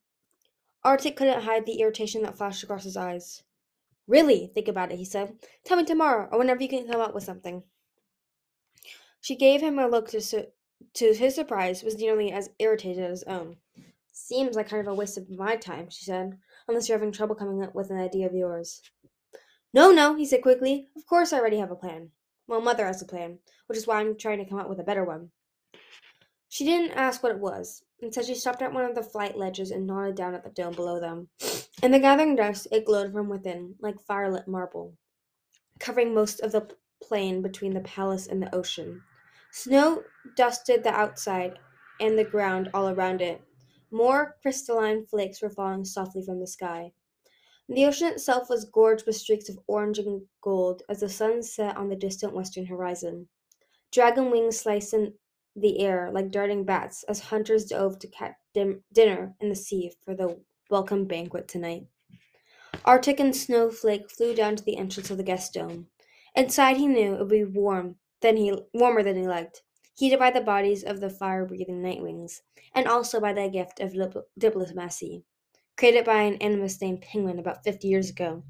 Arctic 0.88 1.16
couldn't 1.16 1.42
hide 1.42 1.66
the 1.66 1.80
irritation 1.82 2.22
that 2.22 2.38
flashed 2.38 2.62
across 2.62 2.84
his 2.84 2.96
eyes. 2.96 3.42
Really, 4.06 4.50
think 4.54 4.68
about 4.68 4.90
it, 4.90 4.96
he 4.96 5.04
said. 5.04 5.34
Tell 5.62 5.76
me 5.76 5.84
tomorrow, 5.84 6.30
or 6.32 6.38
whenever 6.38 6.62
you 6.62 6.68
can 6.70 6.88
come 6.88 7.02
up 7.02 7.14
with 7.14 7.24
something. 7.24 7.62
She 9.20 9.36
gave 9.36 9.60
him 9.60 9.78
a 9.78 9.86
look 9.86 10.08
to, 10.08 10.22
su- 10.22 10.46
to 10.94 11.12
his 11.12 11.34
surprise 11.34 11.82
was 11.82 11.98
nearly 11.98 12.32
as 12.32 12.48
irritated 12.58 13.04
as 13.04 13.20
his 13.20 13.24
own. 13.24 13.58
Seems 14.12 14.56
like 14.56 14.70
kind 14.70 14.80
of 14.80 14.90
a 14.90 14.94
waste 14.94 15.18
of 15.18 15.28
my 15.28 15.56
time, 15.56 15.90
she 15.90 16.06
said, 16.06 16.38
unless 16.66 16.88
you're 16.88 16.96
having 16.96 17.12
trouble 17.12 17.34
coming 17.34 17.62
up 17.62 17.74
with 17.74 17.90
an 17.90 17.98
idea 17.98 18.24
of 18.24 18.32
yours. 18.32 18.80
No, 19.74 19.92
no, 19.92 20.14
he 20.14 20.24
said 20.24 20.40
quickly. 20.40 20.88
Of 20.96 21.04
course 21.04 21.34
I 21.34 21.38
already 21.38 21.58
have 21.58 21.70
a 21.70 21.76
plan. 21.76 22.12
Well, 22.46 22.62
Mother 22.62 22.86
has 22.86 23.02
a 23.02 23.04
plan, 23.04 23.40
which 23.66 23.76
is 23.76 23.86
why 23.86 24.00
I'm 24.00 24.16
trying 24.16 24.38
to 24.38 24.48
come 24.48 24.58
up 24.58 24.70
with 24.70 24.80
a 24.80 24.84
better 24.84 25.04
one. 25.04 25.32
She 26.48 26.64
didn't 26.64 26.96
ask 26.96 27.22
what 27.22 27.32
it 27.32 27.38
was. 27.38 27.84
Instead, 28.00 28.24
she 28.24 28.34
stopped 28.34 28.62
at 28.62 28.72
one 28.72 28.84
of 28.84 28.94
the 28.94 29.02
flight 29.02 29.36
ledges 29.36 29.70
and 29.70 29.86
nodded 29.86 30.14
down 30.14 30.34
at 30.34 30.44
the 30.44 30.50
dome 30.50 30.74
below 30.74 30.98
them. 30.98 31.28
In 31.82 31.90
the 31.90 31.98
gathering 31.98 32.36
dusk, 32.36 32.66
it 32.72 32.84
glowed 32.84 33.12
from 33.12 33.28
within, 33.28 33.74
like 33.80 34.04
firelit 34.06 34.46
marble, 34.46 34.96
covering 35.78 36.14
most 36.14 36.40
of 36.40 36.52
the 36.52 36.68
plain 37.02 37.42
between 37.42 37.74
the 37.74 37.80
palace 37.80 38.26
and 38.26 38.42
the 38.42 38.54
ocean. 38.54 39.02
Snow 39.52 40.02
dusted 40.36 40.82
the 40.82 40.90
outside 40.90 41.58
and 42.00 42.18
the 42.18 42.24
ground 42.24 42.70
all 42.72 42.88
around 42.88 43.20
it. 43.20 43.42
More 43.90 44.36
crystalline 44.42 45.06
flakes 45.06 45.42
were 45.42 45.50
falling 45.50 45.84
softly 45.84 46.22
from 46.22 46.40
the 46.40 46.46
sky. 46.46 46.92
The 47.68 47.84
ocean 47.84 48.08
itself 48.08 48.48
was 48.48 48.64
gorged 48.64 49.06
with 49.06 49.16
streaks 49.16 49.48
of 49.48 49.58
orange 49.66 49.98
and 49.98 50.22
gold 50.40 50.82
as 50.88 51.00
the 51.00 51.08
sun 51.08 51.42
set 51.42 51.76
on 51.76 51.88
the 51.88 51.96
distant 51.96 52.32
western 52.32 52.66
horizon. 52.66 53.28
Dragon 53.92 54.30
wings 54.30 54.58
sliced 54.58 54.94
in 54.94 55.14
the 55.60 55.80
air 55.80 56.10
like 56.12 56.30
darting 56.30 56.64
bats 56.64 57.04
as 57.08 57.20
hunters 57.20 57.66
dove 57.66 57.98
to 57.98 58.08
catch 58.08 58.34
dim- 58.54 58.82
dinner 58.92 59.34
in 59.40 59.48
the 59.48 59.54
sea 59.54 59.92
for 60.04 60.14
the 60.14 60.40
welcome 60.70 61.06
banquet 61.06 61.48
tonight. 61.48 61.86
Arctic 62.84 63.20
and 63.20 63.34
Snowflake 63.34 64.10
flew 64.10 64.34
down 64.34 64.56
to 64.56 64.64
the 64.64 64.76
entrance 64.76 65.10
of 65.10 65.16
the 65.16 65.22
guest 65.22 65.54
dome. 65.54 65.86
Inside, 66.34 66.76
he 66.76 66.86
knew 66.86 67.14
it 67.14 67.18
would 67.18 67.28
be 67.28 67.44
warm 67.44 67.96
than 68.20 68.36
he 68.36 68.56
warmer 68.72 69.02
than 69.02 69.16
he 69.16 69.26
liked, 69.26 69.62
heated 69.94 70.18
by 70.18 70.30
the 70.30 70.40
bodies 70.40 70.84
of 70.84 71.00
the 71.00 71.10
fire-breathing 71.10 71.82
nightwings, 71.82 72.40
and 72.74 72.86
also 72.86 73.20
by 73.20 73.32
the 73.32 73.48
gift 73.48 73.80
of 73.80 73.94
dip- 73.94 74.28
diplomacy, 74.38 75.24
created 75.76 76.04
by 76.04 76.22
an 76.22 76.34
animus 76.36 76.80
named 76.80 77.00
Penguin 77.00 77.38
about 77.38 77.64
fifty 77.64 77.88
years 77.88 78.10
ago. 78.10 78.44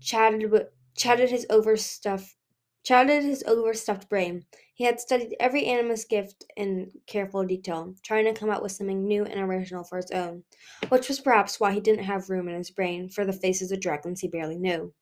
Chatted, 0.00 0.50
with, 0.50 0.68
chatted 0.96 1.30
his 1.30 1.46
overstuffed 1.50 2.34
chatted 2.82 3.22
his 3.22 3.44
overstuffed 3.46 4.08
brain. 4.08 4.44
He 4.74 4.84
had 4.84 5.00
studied 5.00 5.36
every 5.38 5.66
animus 5.66 6.04
gift 6.04 6.44
in 6.56 6.90
careful 7.06 7.44
detail, 7.44 7.94
trying 8.02 8.24
to 8.24 8.32
come 8.32 8.50
up 8.50 8.62
with 8.62 8.72
something 8.72 9.06
new 9.06 9.24
and 9.24 9.40
original 9.40 9.84
for 9.84 9.96
his 9.98 10.10
own, 10.10 10.44
which 10.88 11.08
was 11.08 11.20
perhaps 11.20 11.60
why 11.60 11.72
he 11.72 11.80
didn't 11.80 12.04
have 12.04 12.30
room 12.30 12.48
in 12.48 12.54
his 12.54 12.70
brain 12.70 13.08
for 13.08 13.24
the 13.24 13.32
faces 13.32 13.72
of 13.72 13.80
dragons 13.80 14.20
he 14.20 14.28
barely 14.28 14.56
knew. 14.56 14.92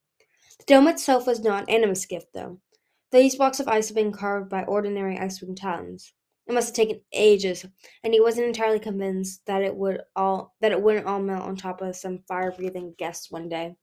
The 0.59 0.65
dome 0.67 0.89
itself 0.89 1.27
was 1.27 1.41
not 1.41 1.63
an 1.65 1.71
animus 1.71 2.07
gift, 2.07 2.33
though. 2.35 2.59
These 3.13 3.37
blocks 3.37 3.61
of 3.61 3.69
ice 3.69 3.89
had 3.89 3.95
been 3.95 4.13
carved 4.13 4.51
by 4.51 4.65
ordinary 4.65 5.17
Icewing 5.17 5.57
talons. 5.57 6.13
It 6.47 6.55
must 6.55 6.69
have 6.69 6.87
taken 6.87 7.03
ages, 7.13 7.65
and 8.03 8.13
he 8.13 8.21
wasn't 8.21 8.49
entirely 8.49 8.81
convinced 8.81 9.47
that 9.47 9.63
it 9.63 9.77
would 9.77 10.01
all 10.17 10.55
that 10.61 10.73
it 10.73 10.83
wouldn't 10.83 11.07
all 11.07 11.21
melt 11.21 11.43
on 11.43 11.57
top 11.57 11.81
of 11.81 11.95
some 11.95 12.25
fire-breathing 12.27 12.95
guests 12.99 13.31
one 13.31 13.49
day. 13.49 13.77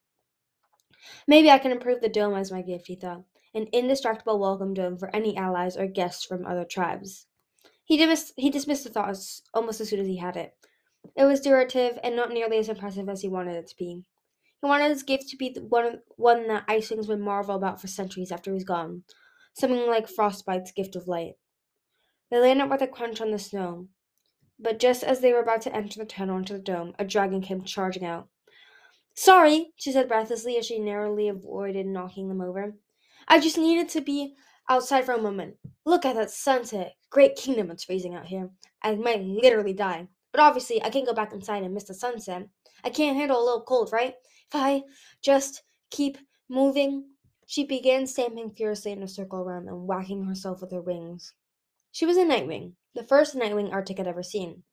Maybe 1.27 1.49
I 1.49 1.59
can 1.59 1.71
improve 1.71 2.01
the 2.01 2.09
dome 2.09 2.35
as 2.35 2.51
my 2.51 2.61
gift, 2.61 2.87
he 2.87 2.95
thought 2.95 3.23
an 3.55 3.67
indestructible 3.71 4.37
welcome 4.37 4.73
dome 4.73 4.97
for 4.97 5.15
any 5.15 5.35
allies 5.37 5.77
or 5.77 5.87
guests 5.87 6.25
from 6.25 6.45
other 6.45 6.65
tribes. 6.65 7.25
He, 7.85 7.97
dismissed, 7.97 8.33
he 8.35 8.49
dismissed 8.49 8.83
the 8.83 8.89
thought 8.89 9.17
almost 9.53 9.79
as 9.79 9.89
soon 9.89 10.01
as 10.01 10.07
he 10.07 10.17
had 10.17 10.35
it. 10.35 10.53
It 11.15 11.25
was 11.25 11.39
durative 11.39 11.99
and 12.03 12.15
not 12.15 12.31
nearly 12.31 12.57
as 12.57 12.67
impressive 12.67 13.07
as 13.07 13.21
he 13.21 13.29
wanted 13.29 13.55
it 13.55 13.67
to 13.67 13.75
be. 13.77 14.03
He 14.61 14.67
wanted 14.67 14.89
his 14.89 15.03
gift 15.03 15.29
to 15.29 15.37
be 15.37 15.53
one, 15.53 16.01
one 16.17 16.47
that 16.47 16.67
Icewings 16.67 17.07
would 17.07 17.19
marvel 17.19 17.55
about 17.55 17.79
for 17.79 17.87
centuries 17.87 18.31
after 18.31 18.51
he's 18.53 18.63
gone, 18.63 19.03
something 19.53 19.87
like 19.87 20.09
Frostbite's 20.09 20.71
gift 20.71 20.95
of 20.95 21.07
light. 21.07 21.35
They 22.29 22.39
landed 22.39 22.69
with 22.69 22.81
a 22.81 22.87
crunch 22.87 23.21
on 23.21 23.31
the 23.31 23.39
snow, 23.39 23.87
but 24.59 24.79
just 24.79 25.03
as 25.03 25.21
they 25.21 25.31
were 25.31 25.41
about 25.41 25.61
to 25.61 25.75
enter 25.75 25.99
the 25.99 26.05
tunnel 26.05 26.37
into 26.37 26.53
the 26.53 26.59
dome, 26.59 26.95
a 26.99 27.05
dragon 27.05 27.41
came 27.41 27.63
charging 27.63 28.03
out. 28.03 28.27
Sorry, 29.13 29.71
she 29.77 29.91
said 29.91 30.09
breathlessly 30.09 30.57
as 30.57 30.65
she 30.65 30.79
narrowly 30.79 31.29
avoided 31.29 31.85
knocking 31.85 32.27
them 32.27 32.41
over. 32.41 32.75
I 33.27 33.39
just 33.39 33.57
needed 33.57 33.89
to 33.89 34.01
be 34.01 34.35
outside 34.69 35.05
for 35.05 35.13
a 35.13 35.21
moment. 35.21 35.55
Look 35.85 36.05
at 36.05 36.15
that 36.15 36.31
sunset. 36.31 36.95
Great 37.09 37.35
kingdom, 37.35 37.71
it's 37.71 37.83
freezing 37.83 38.15
out 38.15 38.25
here. 38.25 38.49
I 38.81 38.95
might 38.95 39.23
literally 39.23 39.73
die. 39.73 40.07
But 40.31 40.41
obviously, 40.41 40.83
I 40.83 40.89
can't 40.89 41.07
go 41.07 41.13
back 41.13 41.33
inside 41.33 41.63
and 41.63 41.73
miss 41.73 41.85
the 41.85 41.93
sunset. 41.93 42.47
I 42.83 42.89
can't 42.89 43.15
handle 43.17 43.41
a 43.41 43.45
little 43.45 43.63
cold, 43.63 43.91
right? 43.91 44.13
If 44.47 44.55
I 44.55 44.83
just 45.21 45.63
keep 45.91 46.17
moving. 46.49 47.05
She 47.47 47.63
began 47.63 48.07
stamping 48.07 48.51
furiously 48.51 48.91
in 48.91 49.03
a 49.03 49.07
circle 49.07 49.39
around 49.39 49.65
them, 49.65 49.87
whacking 49.87 50.23
herself 50.25 50.61
with 50.61 50.71
her 50.71 50.81
wings. 50.81 51.33
She 51.91 52.05
was 52.05 52.17
a 52.17 52.25
Nightwing, 52.25 52.73
the 52.93 53.03
first 53.03 53.35
Nightwing 53.35 53.71
Arctic 53.71 53.97
had 53.97 54.07
ever 54.07 54.23
seen. 54.23 54.63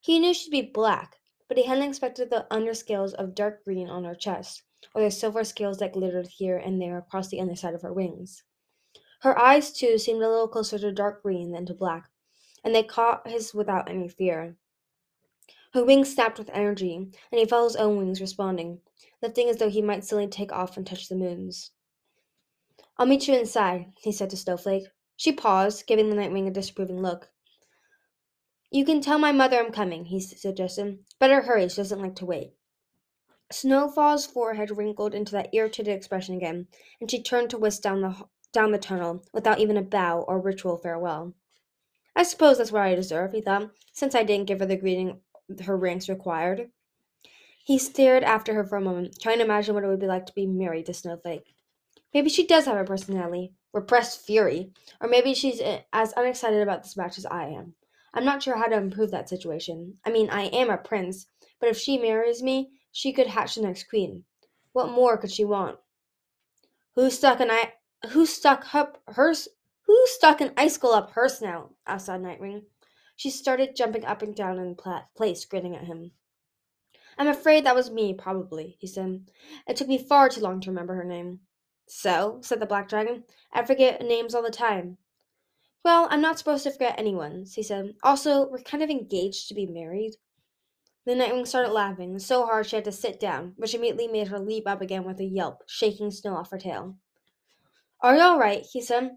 He 0.00 0.18
knew 0.18 0.34
she'd 0.34 0.50
be 0.50 0.62
black, 0.62 1.16
but 1.48 1.56
he 1.56 1.64
hadn't 1.64 1.88
expected 1.88 2.30
the 2.30 2.46
underscales 2.50 3.12
of 3.14 3.34
dark 3.34 3.64
green 3.64 3.88
on 3.88 4.04
her 4.04 4.14
chest, 4.14 4.62
or 4.94 5.02
the 5.02 5.10
silver 5.10 5.44
scales 5.44 5.78
that 5.78 5.92
glittered 5.92 6.26
here 6.26 6.56
and 6.56 6.80
there 6.80 6.98
across 6.98 7.28
the 7.28 7.40
underside 7.40 7.74
of 7.74 7.82
her 7.82 7.92
wings. 7.92 8.44
Her 9.20 9.38
eyes, 9.38 9.72
too, 9.72 9.98
seemed 9.98 10.22
a 10.22 10.28
little 10.28 10.48
closer 10.48 10.78
to 10.78 10.92
dark 10.92 11.22
green 11.22 11.52
than 11.52 11.66
to 11.66 11.74
black, 11.74 12.10
and 12.62 12.74
they 12.74 12.82
caught 12.82 13.28
his 13.28 13.54
without 13.54 13.88
any 13.88 14.08
fear. 14.08 14.56
Her 15.72 15.84
wings 15.84 16.12
snapped 16.12 16.38
with 16.38 16.50
energy, 16.50 16.96
and 16.96 17.38
he 17.38 17.44
felt 17.44 17.72
his 17.72 17.76
own 17.76 17.96
wings 17.96 18.20
responding, 18.20 18.80
lifting 19.20 19.48
as 19.48 19.56
though 19.56 19.68
he 19.68 19.82
might 19.82 20.04
suddenly 20.04 20.30
take 20.30 20.52
off 20.52 20.76
and 20.76 20.86
touch 20.86 21.08
the 21.08 21.16
moon's. 21.16 21.72
I'll 22.98 23.06
meet 23.06 23.28
you 23.28 23.34
inside, 23.34 23.92
he 23.98 24.12
said 24.12 24.30
to 24.30 24.36
Snowflake. 24.36 24.88
She 25.16 25.32
paused, 25.32 25.86
giving 25.86 26.08
the 26.08 26.16
Nightwing 26.16 26.46
a 26.46 26.50
disapproving 26.50 27.02
look. 27.02 27.30
You 28.70 28.84
can 28.84 29.00
tell 29.00 29.18
my 29.18 29.32
mother 29.32 29.58
I'm 29.58 29.72
coming, 29.72 30.06
he 30.06 30.20
suggested. 30.20 30.98
Better 31.18 31.42
hurry, 31.42 31.68
she 31.68 31.76
doesn't 31.76 32.00
like 32.00 32.16
to 32.16 32.26
wait. 32.26 32.52
Snowfall's 33.52 34.26
forehead 34.26 34.76
wrinkled 34.76 35.14
into 35.14 35.32
that 35.32 35.54
irritated 35.54 35.94
expression 35.94 36.36
again, 36.36 36.66
and 37.00 37.10
she 37.10 37.22
turned 37.22 37.50
to 37.50 37.58
whisk 37.58 37.82
down 37.82 38.00
the 38.00 38.26
down 38.52 38.72
the 38.72 38.78
tunnel 38.78 39.24
without 39.32 39.60
even 39.60 39.76
a 39.76 39.82
bow 39.82 40.24
or 40.26 40.40
ritual 40.40 40.78
farewell. 40.78 41.34
I 42.16 42.22
suppose 42.22 42.58
that's 42.58 42.72
what 42.72 42.82
I 42.82 42.94
deserve, 42.94 43.32
he 43.32 43.42
thought, 43.42 43.70
since 43.92 44.14
I 44.14 44.22
didn't 44.22 44.46
give 44.46 44.60
her 44.60 44.66
the 44.66 44.76
greeting 44.76 45.20
her 45.64 45.76
ranks 45.76 46.08
required. 46.08 46.70
He 47.62 47.78
stared 47.78 48.24
after 48.24 48.54
her 48.54 48.64
for 48.64 48.76
a 48.76 48.80
moment, 48.80 49.20
trying 49.20 49.38
to 49.38 49.44
imagine 49.44 49.74
what 49.74 49.84
it 49.84 49.88
would 49.88 50.00
be 50.00 50.06
like 50.06 50.26
to 50.26 50.34
be 50.34 50.46
married 50.46 50.86
to 50.86 50.94
Snowflake. 50.94 51.54
Maybe 52.14 52.30
she 52.30 52.46
does 52.46 52.64
have 52.64 52.78
a 52.78 52.84
personality, 52.84 53.52
repressed 53.72 54.24
fury, 54.24 54.72
or 55.00 55.08
maybe 55.08 55.34
she's 55.34 55.60
eh, 55.60 55.82
as 55.92 56.14
unexcited 56.16 56.62
about 56.62 56.82
this 56.82 56.96
match 56.96 57.18
as 57.18 57.26
I 57.26 57.48
am. 57.48 57.74
I'm 58.14 58.24
not 58.24 58.42
sure 58.42 58.56
how 58.56 58.66
to 58.66 58.76
improve 58.76 59.10
that 59.10 59.28
situation. 59.28 59.98
I 60.04 60.10
mean, 60.10 60.30
I 60.30 60.44
am 60.44 60.70
a 60.70 60.78
prince, 60.78 61.26
but 61.60 61.68
if 61.68 61.76
she 61.76 61.98
marries 61.98 62.42
me, 62.42 62.70
she 62.96 63.12
could 63.12 63.26
hatch 63.26 63.56
the 63.56 63.60
next 63.60 63.90
queen. 63.90 64.24
What 64.72 64.88
more 64.88 65.18
could 65.18 65.30
she 65.30 65.44
want? 65.44 65.78
Who 66.94 67.10
stuck 67.10 67.40
an 67.40 67.50
I- 67.50 67.74
who 68.08 68.24
stuck 68.24 68.74
up 68.74 69.02
hers 69.06 69.48
who 69.82 70.06
stuck 70.06 70.40
an 70.40 70.54
icicle 70.56 70.92
up 70.92 71.10
her 71.10 71.28
snout? 71.28 71.74
asked 71.86 72.08
Nightwing. 72.08 72.64
She 73.14 73.28
started 73.28 73.76
jumping 73.76 74.06
up 74.06 74.22
and 74.22 74.34
down 74.34 74.58
in 74.58 74.74
place, 75.14 75.44
grinning 75.44 75.76
at 75.76 75.84
him. 75.84 76.12
I'm 77.18 77.28
afraid 77.28 77.66
that 77.66 77.74
was 77.74 77.90
me, 77.90 78.14
probably, 78.14 78.78
he 78.80 78.86
said. 78.86 79.30
It 79.68 79.76
took 79.76 79.88
me 79.88 79.98
far 79.98 80.30
too 80.30 80.40
long 80.40 80.62
to 80.62 80.70
remember 80.70 80.94
her 80.94 81.04
name. 81.04 81.40
So, 81.86 82.40
said 82.42 82.60
the 82.60 82.66
Black 82.66 82.88
Dragon, 82.88 83.24
I 83.52 83.62
forget 83.62 84.00
names 84.00 84.34
all 84.34 84.42
the 84.42 84.50
time. 84.50 84.96
Well, 85.84 86.08
I'm 86.10 86.22
not 86.22 86.38
supposed 86.38 86.64
to 86.64 86.70
forget 86.70 86.98
anyone's, 86.98 87.56
he 87.56 87.62
said. 87.62 87.94
Also, 88.02 88.48
we're 88.48 88.62
kind 88.62 88.82
of 88.82 88.88
engaged 88.88 89.48
to 89.48 89.54
be 89.54 89.66
married. 89.66 90.16
The 91.06 91.12
Nightwing 91.12 91.46
started 91.46 91.70
laughing 91.70 92.18
so 92.18 92.44
hard 92.46 92.66
she 92.66 92.74
had 92.74 92.84
to 92.86 92.92
sit 92.92 93.20
down, 93.20 93.52
which 93.56 93.74
immediately 93.74 94.08
made 94.08 94.26
her 94.26 94.40
leap 94.40 94.66
up 94.66 94.80
again 94.80 95.04
with 95.04 95.20
a 95.20 95.24
yelp, 95.24 95.62
shaking 95.68 96.10
snow 96.10 96.34
off 96.34 96.50
her 96.50 96.58
tail. 96.58 96.96
Are 98.00 98.16
you 98.16 98.22
all 98.22 98.38
right? 98.40 98.66
he 98.72 98.82
said. 98.82 99.12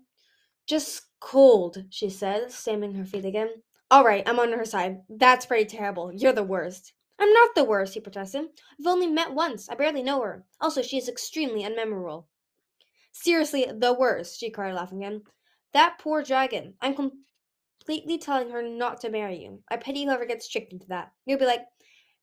Just 0.68 1.02
cold, 1.20 1.86
she 1.90 2.12
said, 2.12 2.52
stamping 2.52 2.94
her 2.94 3.06
feet 3.06 3.26
again. 3.26 3.50
All 3.90 4.04
right, 4.04 4.22
I'm 4.30 4.40
on 4.40 4.52
her 4.52 4.66
side. 4.66 5.00
That's 5.10 5.48
pretty 5.48 5.66
terrible. 5.66 6.12
You're 6.14 6.32
the 6.32 6.44
worst. 6.44 6.94
I'm 7.18 7.34
not 7.34 7.56
the 7.56 7.64
worst, 7.64 7.96
he 7.96 8.00
protested. 8.00 8.46
We've 8.78 8.88
only 8.88 9.08
met 9.08 9.34
once. 9.34 9.68
I 9.68 9.74
barely 9.74 10.04
know 10.04 10.22
her. 10.22 10.46
Also, 10.62 10.84
she 10.84 10.98
is 11.00 11.10
extremely 11.10 11.64
unmemorable. 11.64 12.26
Seriously, 13.12 13.66
the 13.76 13.94
worst, 13.94 14.40
she 14.40 14.52
cried, 14.52 14.76
laughing 14.76 15.04
again. 15.04 15.24
That 15.74 15.98
poor 16.00 16.22
dragon. 16.22 16.76
I'm 16.82 16.94
completely 16.94 18.20
telling 18.20 18.52
her 18.52 18.62
not 18.62 19.02
to 19.02 19.10
marry 19.10 19.42
you. 19.42 19.64
I 19.70 19.78
pity 19.78 20.06
whoever 20.06 20.26
gets 20.26 20.48
tricked 20.48 20.72
into 20.72 20.88
that. 20.90 21.12
You'll 21.26 21.40
be 21.40 21.46
like, 21.46 21.66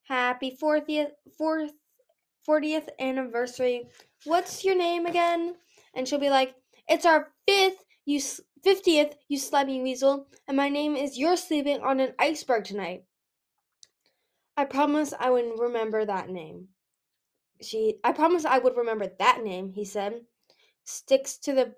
Happy 0.07 0.57
40th, 0.61 1.11
fourth, 1.37 1.73
40th 2.47 2.87
anniversary. 2.97 3.89
What's 4.23 4.63
your 4.63 4.77
name 4.77 5.05
again? 5.05 5.55
And 5.93 6.07
she'll 6.07 6.17
be 6.17 6.29
like, 6.29 6.55
It's 6.87 7.05
our 7.05 7.33
fifth, 7.45 7.83
you 8.05 8.19
50th, 8.19 9.15
you 9.27 9.37
slimy 9.37 9.81
weasel, 9.81 10.27
and 10.47 10.55
my 10.55 10.69
name 10.69 10.95
is 10.95 11.17
You're 11.17 11.35
sleeping 11.35 11.81
on 11.81 11.99
an 11.99 12.13
iceberg 12.19 12.63
tonight. 12.63 13.03
I 14.55 14.63
promise 14.63 15.13
I 15.19 15.29
would 15.29 15.59
remember 15.59 16.05
that 16.05 16.29
name. 16.29 16.69
She 17.61 17.97
I 18.01 18.13
promise 18.13 18.45
I 18.45 18.59
would 18.59 18.77
remember 18.77 19.11
that 19.19 19.43
name, 19.43 19.73
he 19.73 19.83
said. 19.83 20.21
Sticks 20.85 21.37
to 21.39 21.51
the 21.51 21.75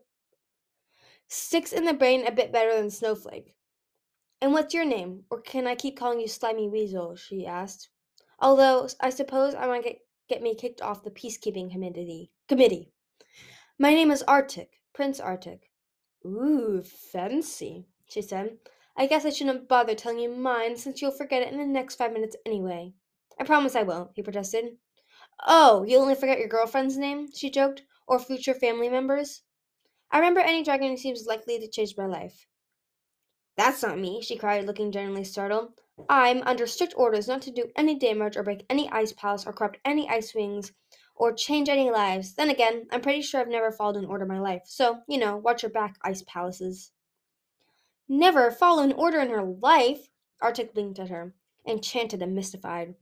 sticks 1.28 1.74
in 1.74 1.84
the 1.84 1.94
brain 1.94 2.28
a 2.28 2.32
bit 2.32 2.52
better 2.54 2.76
than 2.76 2.92
snowflake. 2.92 3.56
And 4.40 4.54
what's 4.54 4.76
your 4.76 4.86
name? 4.86 5.24
Or 5.32 5.42
can 5.42 5.66
I 5.66 5.74
keep 5.74 5.98
calling 5.98 6.20
you 6.20 6.28
Slimy 6.28 6.70
Weasel? 6.70 7.16
she 7.16 7.48
asked. 7.48 7.90
Although 8.42 8.88
I 9.02 9.10
suppose 9.10 9.54
I 9.54 9.68
might 9.68 9.84
get, 9.84 10.00
get 10.30 10.42
me 10.42 10.56
kicked 10.56 10.82
off 10.82 11.04
the 11.04 11.12
peacekeeping 11.12 11.72
committee 11.72 12.32
committee. 12.48 12.94
My 13.78 13.94
name 13.94 14.12
is 14.12 14.24
Arctic, 14.24 14.82
Prince 14.94 15.20
Arctic. 15.20 15.72
Ooh, 16.26 16.82
fancy, 16.84 17.88
she 18.06 18.22
said. 18.22 18.58
I 18.96 19.08
guess 19.08 19.26
I 19.26 19.30
shouldn't 19.30 19.68
bother 19.68 19.94
telling 19.94 20.20
you 20.20 20.30
mine 20.30 20.78
since 20.78 21.02
you'll 21.02 21.12
forget 21.12 21.42
it 21.42 21.52
in 21.52 21.58
the 21.58 21.66
next 21.66 21.96
five 21.96 22.14
minutes 22.14 22.36
anyway. 22.46 22.94
I 23.40 23.44
promise 23.44 23.76
I 23.76 23.84
won't, 23.84 24.12
he 24.16 24.22
protested. 24.22 24.78
Oh, 25.46 25.84
you'll 25.84 26.02
only 26.02 26.16
forget 26.16 26.40
your 26.40 26.48
girlfriend's 26.48 26.98
name? 26.98 27.30
she 27.34 27.50
joked. 27.50 27.84
Or 28.08 28.20
future 28.20 28.54
family 28.54 28.90
members? 28.90 29.44
I 30.12 30.18
remember 30.20 30.40
any 30.40 30.64
dragon 30.64 30.90
who 30.90 30.98
seems 30.98 31.28
likely 31.28 31.60
to 31.60 31.70
change 31.70 31.96
my 31.98 32.06
life. 32.06 32.48
That's 33.56 33.84
not 33.84 34.00
me, 34.00 34.22
she 34.22 34.38
cried, 34.38 34.66
looking 34.66 34.92
genuinely 34.92 35.24
startled. 35.26 35.74
I'm 36.08 36.44
under 36.44 36.68
strict 36.68 36.94
orders 36.96 37.28
not 37.28 37.42
to 37.44 37.52
do 37.52 37.72
any 37.76 37.98
damage 37.98 38.38
or 38.38 38.44
break 38.44 38.66
any 38.70 38.90
ice 38.92 39.12
palace 39.12 39.46
or 39.46 39.54
corrupt 39.54 39.80
any 39.84 40.08
ice 40.08 40.34
wings 40.34 40.72
or 41.16 41.34
change 41.34 41.68
any 41.68 41.92
lives. 41.92 42.36
Then 42.36 42.50
again, 42.50 42.88
I'm 42.92 43.02
pretty 43.02 43.22
sure 43.22 43.42
I've 43.42 43.48
never 43.48 43.72
followed 43.72 43.98
an 43.98 44.06
order 44.06 44.24
in 44.24 44.30
my 44.30 44.40
life, 44.40 44.62
so, 44.66 45.02
you 45.08 45.18
know, 45.18 45.38
watch 45.38 45.64
your 45.64 45.72
back, 45.72 45.98
ice 46.04 46.24
palaces. 46.28 46.92
Never 48.08 48.50
follow 48.50 48.84
an 48.84 48.94
order 48.94 49.20
in 49.20 49.30
her 49.30 49.44
life? 49.44 50.10
Arctic 50.42 50.74
blinked 50.74 51.00
at 51.00 51.10
her, 51.10 51.36
enchanted 51.68 52.22
and 52.22 52.34
mystified. 52.34 52.96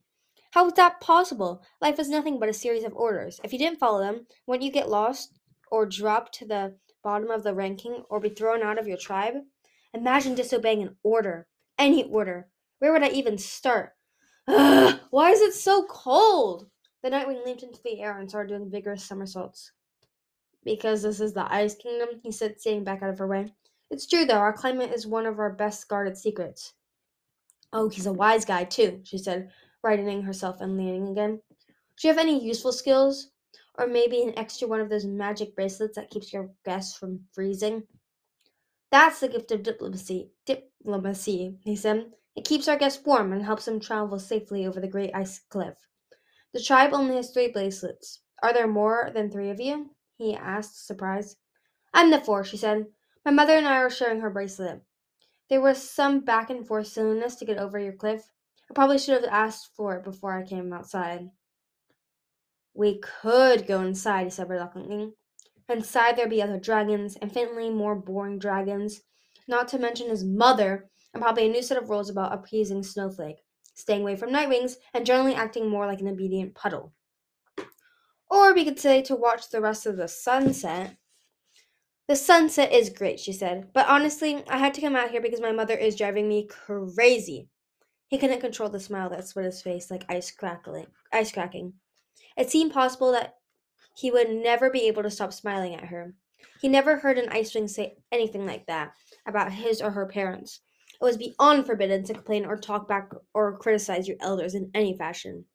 How 0.51 0.65
was 0.65 0.73
that 0.73 0.99
possible? 0.99 1.61
Life 1.81 1.99
is 1.99 2.09
nothing 2.09 2.39
but 2.39 2.49
a 2.49 2.53
series 2.53 2.83
of 2.83 2.93
orders. 2.93 3.39
If 3.43 3.53
you 3.53 3.59
didn't 3.59 3.79
follow 3.79 3.99
them, 3.99 4.25
wouldn't 4.47 4.65
you 4.65 4.71
get 4.71 4.89
lost 4.89 5.37
or 5.69 5.85
drop 5.85 6.31
to 6.33 6.45
the 6.45 6.75
bottom 7.03 7.29
of 7.29 7.43
the 7.43 7.53
ranking 7.53 8.03
or 8.09 8.19
be 8.19 8.29
thrown 8.29 8.63
out 8.63 8.79
of 8.79 8.87
your 8.87 8.97
tribe? 8.97 9.35
Imagine 9.93 10.35
disobeying 10.35 10.81
an 10.81 10.95
order. 11.03 11.47
Any 11.77 12.03
order. 12.03 12.47
Where 12.79 12.91
would 12.93 13.03
I 13.03 13.09
even 13.09 13.37
start? 13.37 13.93
Ugh, 14.47 14.99
why 15.09 15.31
is 15.31 15.41
it 15.41 15.53
so 15.53 15.85
cold? 15.85 16.67
The 17.03 17.09
Nightwing 17.09 17.45
leaped 17.45 17.63
into 17.63 17.81
the 17.83 18.01
air 18.01 18.17
and 18.17 18.29
started 18.29 18.49
doing 18.49 18.69
vigorous 18.69 19.03
somersaults. 19.03 19.71
Because 20.63 21.01
this 21.01 21.19
is 21.19 21.33
the 21.33 21.51
Ice 21.51 21.75
Kingdom, 21.75 22.19
he 22.23 22.31
said, 22.31 22.59
staying 22.59 22.83
back 22.83 23.01
out 23.01 23.09
of 23.09 23.19
her 23.19 23.27
way. 23.27 23.53
It's 23.89 24.07
true, 24.07 24.25
though, 24.25 24.35
our 24.35 24.53
climate 24.53 24.91
is 24.93 25.07
one 25.07 25.25
of 25.25 25.39
our 25.39 25.53
best 25.53 25.87
guarded 25.87 26.17
secrets. 26.17 26.73
Oh, 27.71 27.89
he's 27.89 28.05
a 28.05 28.13
wise 28.13 28.45
guy, 28.45 28.63
too, 28.63 29.01
she 29.03 29.17
said, 29.17 29.49
righting 29.83 30.21
herself 30.21 30.61
and 30.61 30.77
leaning 30.77 31.09
again. 31.09 31.41
Do 31.59 32.07
you 32.07 32.13
have 32.13 32.17
any 32.17 32.43
useful 32.43 32.71
skills? 32.71 33.31
Or 33.79 33.87
maybe 33.87 34.23
an 34.23 34.37
extra 34.37 34.67
one 34.67 34.81
of 34.81 34.89
those 34.89 35.05
magic 35.05 35.55
bracelets 35.55 35.95
that 35.95 36.09
keeps 36.09 36.33
your 36.33 36.49
guests 36.65 36.97
from 36.97 37.21
freezing? 37.31 37.83
That's 38.91 39.19
the 39.19 39.27
gift 39.29 39.51
of 39.51 39.63
diplomacy, 39.63 40.31
diplomacy, 40.45 41.57
he 41.63 41.75
said. 41.75 42.11
It 42.37 42.45
keeps 42.45 42.67
our 42.67 42.77
guests 42.77 43.03
warm 43.03 43.33
and 43.33 43.43
helps 43.43 43.65
them 43.65 43.79
travel 43.79 44.19
safely 44.19 44.67
over 44.67 44.79
the 44.79 44.87
great 44.87 45.09
ice 45.15 45.39
cliff. 45.49 45.75
The 46.53 46.61
tribe 46.61 46.93
only 46.93 47.15
has 47.15 47.31
three 47.31 47.47
bracelets. 47.51 48.21
Are 48.43 48.53
there 48.53 48.67
more 48.67 49.09
than 49.11 49.31
three 49.31 49.49
of 49.49 49.59
you? 49.59 49.95
he 50.19 50.35
asked, 50.35 50.85
surprised. 50.85 51.37
I'm 51.95 52.11
the 52.11 52.21
fourth, 52.21 52.45
she 52.45 52.57
said. 52.57 52.85
My 53.25 53.31
mother 53.31 53.53
and 53.53 53.67
I 53.67 53.77
are 53.77 53.89
sharing 53.89 54.21
her 54.21 54.29
bracelet. 54.29 54.83
There 55.49 55.61
was 55.61 55.81
some 55.81 56.19
back 56.19 56.51
and 56.51 56.65
forth 56.65 56.85
silliness 56.85 57.35
to 57.37 57.45
get 57.45 57.57
over 57.57 57.79
your 57.79 57.93
cliff. 57.93 58.31
I 58.69 58.75
probably 58.75 58.99
should 58.99 59.19
have 59.19 59.33
asked 59.33 59.71
for 59.75 59.95
it 59.95 60.03
before 60.03 60.33
I 60.33 60.43
came 60.43 60.71
outside. 60.71 61.31
We 62.75 62.99
could 62.99 63.65
go 63.65 63.81
inside, 63.81 64.25
he 64.25 64.29
said 64.29 64.47
reluctantly. 64.47 65.13
Inside 65.67 66.15
there'd 66.15 66.29
be 66.29 66.43
other 66.43 66.59
dragons, 66.59 67.17
infinitely 67.19 67.71
more 67.71 67.95
boring 67.95 68.37
dragons, 68.37 69.01
not 69.47 69.67
to 69.69 69.79
mention 69.79 70.09
his 70.09 70.23
mother, 70.23 70.91
and 71.13 71.21
probably 71.21 71.45
a 71.45 71.49
new 71.49 71.61
set 71.61 71.77
of 71.77 71.89
rules 71.89 72.09
about 72.09 72.33
appeasing 72.33 72.83
Snowflake, 72.83 73.43
staying 73.75 74.01
away 74.01 74.15
from 74.15 74.31
Nightwings, 74.31 74.75
and 74.93 75.05
generally 75.05 75.35
acting 75.35 75.69
more 75.69 75.85
like 75.85 76.01
an 76.01 76.07
obedient 76.07 76.55
puddle. 76.55 76.93
Or 78.29 78.53
we 78.53 78.65
could 78.65 78.79
say 78.79 79.01
to 79.03 79.15
watch 79.15 79.49
the 79.49 79.61
rest 79.61 79.85
of 79.85 79.97
the 79.97 80.07
sunset 80.07 80.97
the 82.07 82.15
sunset 82.15 82.71
is 82.71 82.89
great, 82.89 83.19
she 83.19 83.33
said, 83.33 83.73
but 83.73 83.85
honestly, 83.89 84.41
I 84.47 84.59
had 84.59 84.73
to 84.75 84.81
come 84.81 84.95
out 84.95 85.11
here 85.11 85.21
because 85.21 85.41
my 85.41 85.51
mother 85.51 85.75
is 85.75 85.97
driving 85.97 86.29
me 86.29 86.47
crazy. 86.47 87.49
He 88.07 88.17
couldn't 88.17 88.39
control 88.39 88.69
the 88.69 88.79
smile 88.79 89.09
that 89.09 89.27
split 89.27 89.43
his 89.43 89.61
face 89.61 89.91
like 89.91 90.05
ice 90.07 90.31
crackling, 90.31 90.87
ice 91.11 91.33
cracking. 91.33 91.73
It 92.37 92.49
seemed 92.49 92.71
possible 92.71 93.11
that 93.11 93.35
he 93.97 94.09
would 94.09 94.29
never 94.29 94.69
be 94.69 94.87
able 94.87 95.03
to 95.03 95.11
stop 95.11 95.33
smiling 95.33 95.75
at 95.75 95.85
her. 95.85 96.13
He 96.61 96.69
never 96.69 96.95
heard 96.95 97.17
an 97.17 97.27
ice 97.27 97.51
Icewing 97.51 97.69
say 97.69 97.97
anything 98.09 98.45
like 98.45 98.67
that 98.67 98.93
about 99.25 99.51
his 99.51 99.81
or 99.81 99.91
her 99.91 100.05
parents. 100.05 100.61
It 100.99 101.05
was 101.05 101.17
beyond 101.17 101.65
forbidden 101.65 102.03
to 102.05 102.13
complain 102.13 102.45
or 102.45 102.57
talk 102.57 102.87
back 102.87 103.11
or 103.33 103.57
criticize 103.57 104.07
your 104.07 104.17
elders 104.19 104.55
in 104.55 104.71
any 104.73 104.97
fashion. 104.97 105.45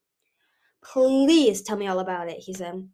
Please 0.82 1.62
tell 1.62 1.76
me 1.76 1.86
all 1.86 1.98
about 1.98 2.28
it, 2.28 2.38
he 2.38 2.54
said. 2.54 2.88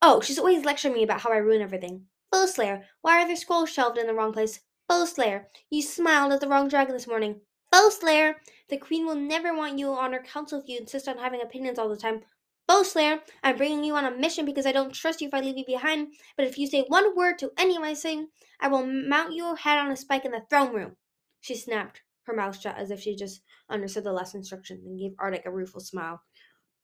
Oh, 0.00 0.20
she's 0.20 0.38
always 0.38 0.64
lecturing 0.64 0.94
me 0.94 1.02
about 1.02 1.20
how 1.20 1.32
I 1.32 1.36
ruin 1.36 1.62
everything. 1.62 2.06
Foeslayer, 2.32 2.84
why 3.02 3.22
are 3.22 3.28
the 3.28 3.36
scrolls 3.36 3.70
shelved 3.70 3.98
in 3.98 4.06
the 4.06 4.14
wrong 4.14 4.32
place? 4.32 4.60
Foeslayer, 4.90 5.46
you 5.70 5.82
smiled 5.82 6.32
at 6.32 6.40
the 6.40 6.48
wrong 6.48 6.68
dragon 6.68 6.94
this 6.94 7.06
morning. 7.06 7.40
Foeslayer, 7.72 8.34
the 8.68 8.76
queen 8.76 9.06
will 9.06 9.14
never 9.14 9.54
want 9.54 9.78
you 9.78 9.92
on 9.92 10.12
her 10.12 10.22
council 10.22 10.60
if 10.60 10.68
you 10.68 10.78
insist 10.78 11.08
on 11.08 11.18
having 11.18 11.40
opinions 11.40 11.78
all 11.78 11.88
the 11.88 11.96
time. 11.96 12.22
Foeslayer, 12.68 13.20
I'm 13.42 13.56
bringing 13.56 13.84
you 13.84 13.94
on 13.96 14.04
a 14.04 14.10
mission 14.10 14.44
because 14.44 14.66
I 14.66 14.72
don't 14.72 14.94
trust 14.94 15.20
you 15.20 15.28
if 15.28 15.34
I 15.34 15.40
leave 15.40 15.58
you 15.58 15.64
behind, 15.66 16.14
but 16.36 16.46
if 16.46 16.58
you 16.58 16.66
say 16.66 16.84
one 16.88 17.16
word 17.16 17.38
to 17.38 17.52
any 17.58 17.76
of 17.76 17.82
my 17.82 17.94
saying, 17.94 18.28
I 18.60 18.68
will 18.68 18.86
mount 18.86 19.34
your 19.34 19.56
head 19.56 19.78
on 19.78 19.90
a 19.90 19.96
spike 19.96 20.24
in 20.24 20.32
the 20.32 20.42
throne 20.48 20.74
room. 20.74 20.96
She 21.42 21.56
snapped, 21.56 22.00
her 22.22 22.34
mouth 22.34 22.58
shut 22.58 22.78
as 22.78 22.90
if 22.90 23.00
she 23.00 23.14
just 23.14 23.42
understood 23.68 24.04
the 24.04 24.12
last 24.12 24.34
instruction 24.34 24.80
and 24.86 24.98
gave 24.98 25.12
Arctic 25.18 25.44
a 25.44 25.50
rueful 25.50 25.80
smile. 25.80 26.22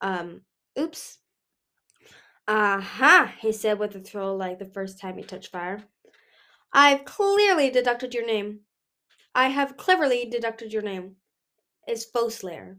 Um, 0.00 0.42
Oops. 0.78 1.18
Aha, 2.46 3.34
he 3.40 3.52
said 3.52 3.78
with 3.78 3.94
a 3.94 4.00
thrill 4.00 4.36
like 4.36 4.58
the 4.58 4.64
first 4.64 5.00
time 5.00 5.16
he 5.16 5.22
touched 5.22 5.52
fire. 5.52 5.84
I've 6.72 7.04
clearly 7.04 7.70
deducted 7.70 8.14
your 8.14 8.26
name. 8.26 8.60
I 9.34 9.48
have 9.48 9.76
cleverly 9.76 10.28
deducted 10.28 10.72
your 10.72 10.82
name. 10.82 11.16
It's 11.86 12.04
Foeslayer. 12.10 12.78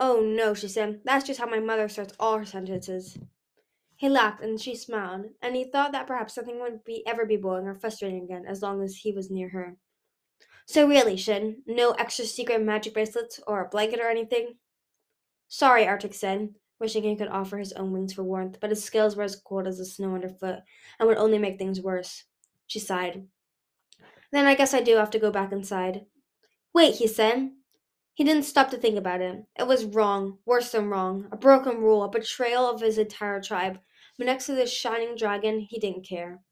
Oh 0.00 0.20
no, 0.20 0.54
she 0.54 0.66
said. 0.66 1.02
That's 1.04 1.26
just 1.26 1.38
how 1.38 1.46
my 1.46 1.60
mother 1.60 1.88
starts 1.88 2.14
all 2.18 2.38
her 2.38 2.44
sentences. 2.44 3.16
He 3.96 4.08
laughed 4.08 4.42
and 4.42 4.60
she 4.60 4.74
smiled, 4.74 5.26
and 5.40 5.54
he 5.54 5.64
thought 5.70 5.92
that 5.92 6.06
perhaps 6.06 6.36
nothing 6.36 6.58
would 6.60 6.82
be 6.84 7.06
ever 7.06 7.26
be 7.26 7.36
boring 7.36 7.68
or 7.68 7.74
frustrating 7.74 8.24
again 8.24 8.44
as 8.48 8.62
long 8.62 8.82
as 8.82 8.96
he 8.96 9.12
was 9.12 9.30
near 9.30 9.50
her. 9.50 9.76
So 10.70 10.86
really, 10.86 11.16
Shin, 11.16 11.64
no 11.66 11.90
extra 11.98 12.24
secret 12.24 12.62
magic 12.62 12.94
bracelets 12.94 13.40
or 13.44 13.60
a 13.60 13.68
blanket 13.68 13.98
or 13.98 14.08
anything? 14.08 14.54
Sorry, 15.48 15.84
Arctic 15.84 16.14
said, 16.14 16.50
wishing 16.78 17.02
he 17.02 17.16
could 17.16 17.26
offer 17.26 17.58
his 17.58 17.72
own 17.72 17.90
wings 17.90 18.12
for 18.12 18.22
warmth, 18.22 18.58
but 18.60 18.70
his 18.70 18.84
scales 18.84 19.16
were 19.16 19.24
as 19.24 19.34
cold 19.34 19.66
as 19.66 19.78
the 19.78 19.84
snow 19.84 20.14
underfoot 20.14 20.60
and 21.00 21.08
would 21.08 21.18
only 21.18 21.38
make 21.38 21.58
things 21.58 21.80
worse. 21.80 22.22
She 22.68 22.78
sighed. 22.78 23.26
Then 24.30 24.46
I 24.46 24.54
guess 24.54 24.72
I 24.72 24.80
do 24.80 24.94
have 24.94 25.10
to 25.10 25.18
go 25.18 25.32
back 25.32 25.50
inside. 25.50 26.06
Wait, 26.72 26.94
he 26.94 27.08
said. 27.08 27.50
He 28.14 28.22
didn't 28.22 28.44
stop 28.44 28.70
to 28.70 28.76
think 28.76 28.96
about 28.96 29.22
it. 29.22 29.42
It 29.58 29.66
was 29.66 29.84
wrong, 29.86 30.38
worse 30.46 30.70
than 30.70 30.88
wrong, 30.88 31.26
a 31.32 31.36
broken 31.36 31.78
rule, 31.78 32.04
a 32.04 32.08
betrayal 32.08 32.70
of 32.70 32.80
his 32.80 32.96
entire 32.96 33.42
tribe. 33.42 33.80
But 34.16 34.28
next 34.28 34.46
to 34.46 34.52
this 34.52 34.72
shining 34.72 35.16
dragon, 35.16 35.66
he 35.68 35.80
didn't 35.80 36.06
care. 36.06 36.42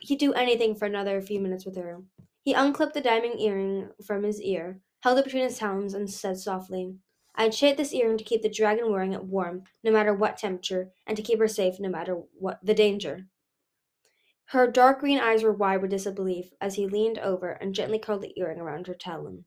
He'd 0.00 0.20
do 0.20 0.32
anything 0.32 0.76
for 0.76 0.84
another 0.84 1.20
few 1.20 1.40
minutes 1.40 1.66
with 1.66 1.76
her. 1.76 2.04
He 2.46 2.52
unclipped 2.52 2.94
the 2.94 3.00
diamond 3.00 3.40
earring 3.40 3.90
from 4.06 4.22
his 4.22 4.40
ear, 4.40 4.80
held 5.00 5.18
it 5.18 5.24
between 5.24 5.42
his 5.42 5.58
talons, 5.58 5.94
and 5.94 6.08
said 6.08 6.38
softly, 6.38 6.94
I'd 7.34 7.52
shade 7.52 7.76
this 7.76 7.92
earring 7.92 8.18
to 8.18 8.24
keep 8.24 8.42
the 8.42 8.48
dragon 8.48 8.92
wearing 8.92 9.12
it 9.14 9.24
warm, 9.24 9.64
no 9.82 9.90
matter 9.90 10.14
what 10.14 10.36
temperature, 10.36 10.92
and 11.08 11.16
to 11.16 11.24
keep 11.24 11.40
her 11.40 11.48
safe 11.48 11.80
no 11.80 11.88
matter 11.88 12.22
what 12.38 12.60
the 12.62 12.72
danger. 12.72 13.26
Her 14.50 14.70
dark 14.70 15.00
green 15.00 15.18
eyes 15.18 15.42
were 15.42 15.52
wide 15.52 15.82
with 15.82 15.90
disbelief 15.90 16.52
as 16.60 16.76
he 16.76 16.86
leaned 16.86 17.18
over 17.18 17.50
and 17.50 17.74
gently 17.74 17.98
curled 17.98 18.22
the 18.22 18.32
earring 18.38 18.60
around 18.60 18.86
her 18.86 18.94
talon. 18.94 19.44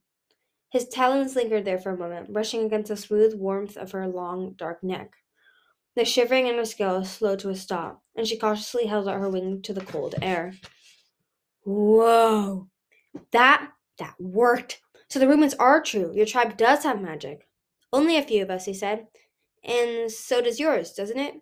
His 0.70 0.90
talons 0.90 1.38
lingered 1.38 1.64
there 1.64 1.80
for 1.80 1.92
a 1.92 1.98
moment, 1.98 2.34
brushing 2.34 2.66
against 2.66 2.90
the 2.90 2.98
smooth 2.98 3.34
warmth 3.34 3.78
of 3.78 3.94
her 3.94 4.10
long, 4.10 4.56
dark 4.58 4.84
neck. 4.84 5.14
The 5.96 6.04
shivering 6.04 6.48
in 6.48 6.58
her 6.58 6.66
scales 6.66 7.10
slowed 7.10 7.40
to 7.40 7.50
a 7.50 7.56
stop, 7.56 8.04
and 8.14 8.28
she 8.28 8.38
cautiously 8.38 8.88
held 8.88 9.08
out 9.08 9.22
her 9.22 9.30
wing 9.30 9.62
to 9.62 9.74
the 9.74 9.86
cold 9.86 10.16
air. 10.22 10.56
Whoa! 11.64 12.68
That 13.32 13.72
that 13.98 14.16
worked. 14.20 14.82
So 15.10 15.20
the 15.20 15.28
rumors 15.28 15.54
are 15.56 15.82
true. 15.82 16.12
Your 16.14 16.26
tribe 16.26 16.58
does 16.58 16.84
have 16.84 17.02
magic. 17.02 17.48
Only 17.92 18.18
a 18.18 18.24
few 18.24 18.44
of 18.44 18.50
us, 18.50 18.66
he 18.66 18.74
said. 18.74 19.08
And 19.64 20.12
so 20.12 20.42
does 20.42 20.60
yours, 20.60 20.94
doesn't 20.94 21.18
it? 21.18 21.36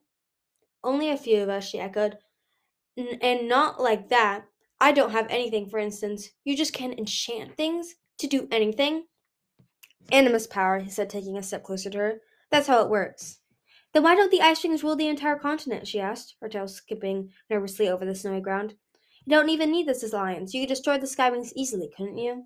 Only 0.84 1.10
a 1.10 1.18
few 1.18 1.44
of 1.44 1.50
us, 1.50 1.68
she 1.68 1.80
echoed. 1.80 2.18
N- 2.98 3.20
and 3.22 3.48
not 3.48 3.82
like 3.82 4.10
that. 4.10 4.46
I 4.80 4.92
don't 4.92 5.12
have 5.12 5.28
anything, 5.30 5.70
for 5.70 5.80
instance. 5.80 6.30
You 6.46 6.56
just 6.56 6.74
can 6.74 6.94
enchant 6.94 7.58
things 7.58 7.96
to 8.20 8.28
do 8.28 8.48
anything. 8.52 9.06
Animus 10.12 10.48
power, 10.48 10.80
he 10.80 10.90
said, 10.90 11.10
taking 11.10 11.38
a 11.38 11.44
step 11.44 11.64
closer 11.64 11.90
to 11.90 11.98
her. 11.98 12.22
That's 12.50 12.68
how 12.68 12.84
it 12.84 12.90
works. 12.90 13.40
Then 13.94 14.04
why 14.04 14.16
don't 14.16 14.32
the 14.32 14.42
Ice 14.42 14.64
Wings 14.64 14.84
rule 14.84 14.96
the 14.96 15.08
entire 15.08 15.38
continent? 15.38 15.88
she 15.88 16.00
asked, 16.00 16.36
her 16.42 16.48
tail 16.48 16.68
skipping 16.68 17.32
nervously 17.50 17.90
over 17.90 18.06
the 18.06 18.16
snowy 18.16 18.40
ground. 18.40 18.76
You 19.27 19.31
don't 19.31 19.50
even 19.50 19.72
need 19.72 19.89
this 19.89 20.03
as 20.03 20.13
alliance. 20.13 20.53
You 20.53 20.62
could 20.62 20.69
destroy 20.69 20.98
the 20.98 21.05
Skywings 21.05 21.51
easily, 21.53 21.91
couldn't 21.98 22.17
you? 22.17 22.46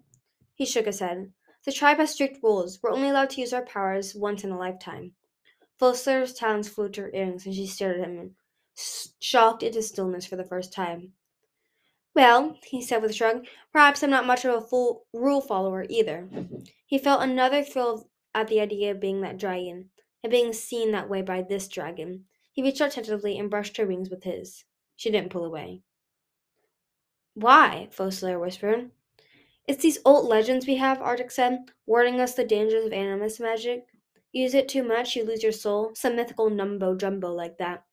He 0.55 0.65
shook 0.65 0.87
his 0.87 0.99
head. 0.99 1.31
The 1.63 1.71
tribe 1.71 1.97
has 1.97 2.09
strict 2.09 2.41
rules. 2.41 2.79
We're 2.81 2.89
only 2.91 3.09
allowed 3.09 3.29
to 3.29 3.41
use 3.41 3.53
our 3.53 3.63
powers 3.63 4.15
once 4.15 4.43
in 4.43 4.49
a 4.49 4.57
lifetime. 4.57 5.11
Foeslayer's 5.79 6.33
talons 6.33 6.67
flew 6.67 6.89
to 6.89 7.01
her 7.01 7.11
earrings, 7.13 7.45
and 7.45 7.53
she 7.53 7.67
stared 7.67 8.01
at 8.01 8.07
him, 8.07 8.35
shocked 9.19 9.61
into 9.61 9.83
stillness 9.83 10.25
for 10.25 10.37
the 10.37 10.43
first 10.43 10.73
time. 10.73 11.13
Well, 12.15 12.57
he 12.65 12.81
said 12.81 13.03
with 13.03 13.11
a 13.11 13.13
shrug, 13.13 13.45
perhaps 13.71 14.01
I'm 14.01 14.09
not 14.09 14.25
much 14.25 14.43
of 14.43 14.55
a 14.55 14.67
full 14.67 15.05
rule 15.13 15.41
follower 15.41 15.85
either. 15.87 16.27
He 16.87 16.97
felt 16.97 17.21
another 17.21 17.63
thrill 17.63 18.09
at 18.33 18.47
the 18.47 18.59
idea 18.59 18.89
of 18.89 18.99
being 18.99 19.21
that 19.21 19.37
dragon, 19.37 19.91
and 20.23 20.31
being 20.31 20.51
seen 20.51 20.93
that 20.93 21.09
way 21.09 21.21
by 21.21 21.43
this 21.43 21.67
dragon. 21.67 22.25
He 22.51 22.63
reached 22.63 22.81
out 22.81 22.93
tentatively 22.93 23.37
and 23.37 23.51
brushed 23.51 23.77
her 23.77 23.85
wings 23.85 24.09
with 24.09 24.23
his. 24.23 24.65
She 24.95 25.11
didn't 25.11 25.29
pull 25.29 25.45
away. 25.45 25.83
Why? 27.33 27.87
Foeslayer 27.91 28.39
whispered. 28.39 28.91
It's 29.67 29.81
these 29.81 29.99
old 30.03 30.27
legends 30.27 30.67
we 30.67 30.75
have, 30.77 31.01
Arctic 31.01 31.31
said, 31.31 31.59
warning 31.85 32.19
us 32.19 32.33
the 32.33 32.43
dangers 32.43 32.85
of 32.85 32.93
animus 32.93 33.39
magic. 33.39 33.85
Use 34.31 34.53
it 34.53 34.67
too 34.67 34.83
much, 34.83 35.15
you 35.15 35.23
lose 35.23 35.43
your 35.43 35.51
soul, 35.51 35.91
some 35.95 36.15
mythical 36.15 36.49
numbo 36.49 36.97
jumbo 36.97 37.31
like 37.31 37.57
that. 37.57 37.83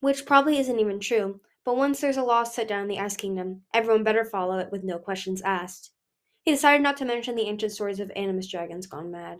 Which 0.00 0.26
probably 0.26 0.58
isn't 0.58 0.78
even 0.78 1.00
true, 1.00 1.40
but 1.64 1.76
once 1.76 2.00
there's 2.00 2.18
a 2.18 2.22
law 2.22 2.44
set 2.44 2.68
down 2.68 2.82
in 2.82 2.88
the 2.88 2.98
Ice 2.98 3.16
Kingdom, 3.16 3.62
everyone 3.72 4.04
better 4.04 4.24
follow 4.24 4.58
it 4.58 4.70
with 4.70 4.84
no 4.84 4.98
questions 4.98 5.40
asked. 5.42 5.90
He 6.42 6.50
decided 6.50 6.82
not 6.82 6.98
to 6.98 7.04
mention 7.04 7.36
the 7.36 7.48
ancient 7.48 7.72
stories 7.72 8.00
of 8.00 8.12
animus 8.14 8.48
dragons 8.48 8.86
gone 8.86 9.10
mad. 9.10 9.38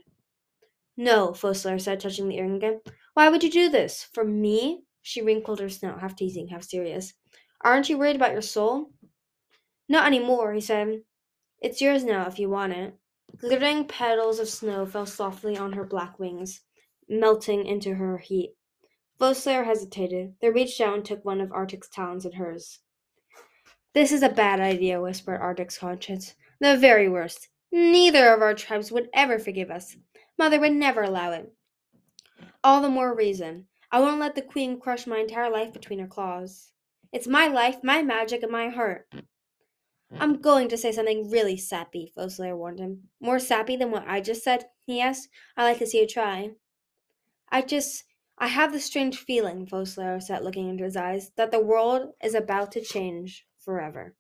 No, 0.97 1.33
Foeslayer 1.33 1.81
said, 1.81 2.01
touching 2.01 2.29
the 2.29 2.37
earring 2.37 2.57
again. 2.57 2.81
Why 3.13 3.29
would 3.29 3.43
you 3.43 3.51
do 3.51 3.69
this? 3.69 4.09
For 4.15 4.25
me? 4.25 4.85
She 5.03 5.21
wrinkled 5.21 5.61
her 5.61 5.69
snout, 5.69 6.01
half 6.01 6.17
teasing, 6.17 6.49
half 6.49 6.63
serious. 6.63 7.13
Aren't 7.61 7.91
you 7.91 7.99
worried 7.99 8.17
about 8.17 8.33
your 8.33 8.43
soul? 8.43 8.91
Not 9.89 10.07
any 10.07 10.19
more, 10.19 10.53
he 10.53 10.61
said. 10.61 11.03
It's 11.61 11.81
yours 11.81 12.05
now 12.05 12.27
if 12.27 12.39
you 12.39 12.49
want 12.49 12.73
it. 12.73 12.95
Glittering 13.39 13.87
petals 13.87 14.39
of 14.39 14.49
snow 14.49 14.87
fell 14.87 15.07
softly 15.07 15.57
on 15.57 15.73
her 15.73 15.85
black 15.85 16.19
wings, 16.19 16.61
melting 17.09 17.67
into 17.67 17.95
her 17.95 18.19
heat. 18.19 18.55
Foeslayer 19.19 19.65
hesitated, 19.65 20.35
then 20.41 20.53
reached 20.53 20.81
out 20.81 20.95
and 20.95 21.05
took 21.05 21.25
one 21.25 21.41
of 21.41 21.53
Arctic's 21.53 21.89
talons 21.89 22.25
in 22.25 22.33
hers. 22.33 22.81
This 23.93 24.11
is 24.11 24.23
a 24.23 24.29
bad 24.29 24.61
idea, 24.61 25.01
whispered 25.01 25.41
Arctic's 25.41 25.79
conscience. 25.79 26.35
The 26.61 26.77
very 26.77 27.09
worst. 27.09 27.49
Neither 27.71 28.33
of 28.33 28.43
our 28.43 28.55
tribes 28.55 28.91
would 28.91 29.09
ever 29.13 29.39
forgive 29.39 29.71
us. 29.71 29.97
Mother 30.39 30.61
would 30.61 30.73
never 30.73 31.03
allow 31.03 31.33
it. 31.33 31.53
All 32.63 32.81
the 32.81 32.89
more 32.89 33.15
reason. 33.15 33.67
I 33.93 34.01
won't 34.01 34.21
let 34.21 34.35
the 34.35 34.43
queen 34.43 34.81
crush 34.81 35.07
my 35.07 35.19
entire 35.19 35.51
life 35.51 35.73
between 35.73 36.01
her 36.01 36.07
claws. 36.07 36.71
It's 37.13 37.29
my 37.29 37.47
life, 37.47 37.77
my 37.85 38.03
magic, 38.03 38.43
and 38.43 38.51
my 38.51 38.69
heart. 38.69 39.07
I'm 40.19 40.41
going 40.41 40.69
to 40.69 40.77
say 40.77 40.93
something 40.93 41.31
really 41.31 41.57
sappy, 41.57 42.13
Foeslayer 42.17 42.57
warned 42.57 42.79
him. 42.79 43.09
More 43.21 43.39
sappy 43.39 43.77
than 43.77 43.91
what 43.91 44.07
I 44.07 44.21
just 44.21 44.43
said? 44.43 44.67
he 44.87 45.01
asked. 45.01 45.29
I'd 45.57 45.65
like 45.65 45.79
to 45.79 45.87
see 45.87 46.01
you 46.01 46.07
try. 46.07 46.53
I 47.51 47.63
just 47.63 48.05
I 48.37 48.49
have 48.49 48.73
the 48.73 48.81
strange 48.81 49.19
feeling, 49.19 49.67
Foeslayer 49.67 50.21
said, 50.21 50.43
looking 50.43 50.69
into 50.69 50.85
his 50.85 50.97
eyes, 50.97 51.31
that 51.37 51.51
the 51.51 51.61
world 51.61 52.13
is 52.23 52.35
about 52.35 52.73
to 52.73 52.81
change 52.81 53.47
forever. 53.61 54.17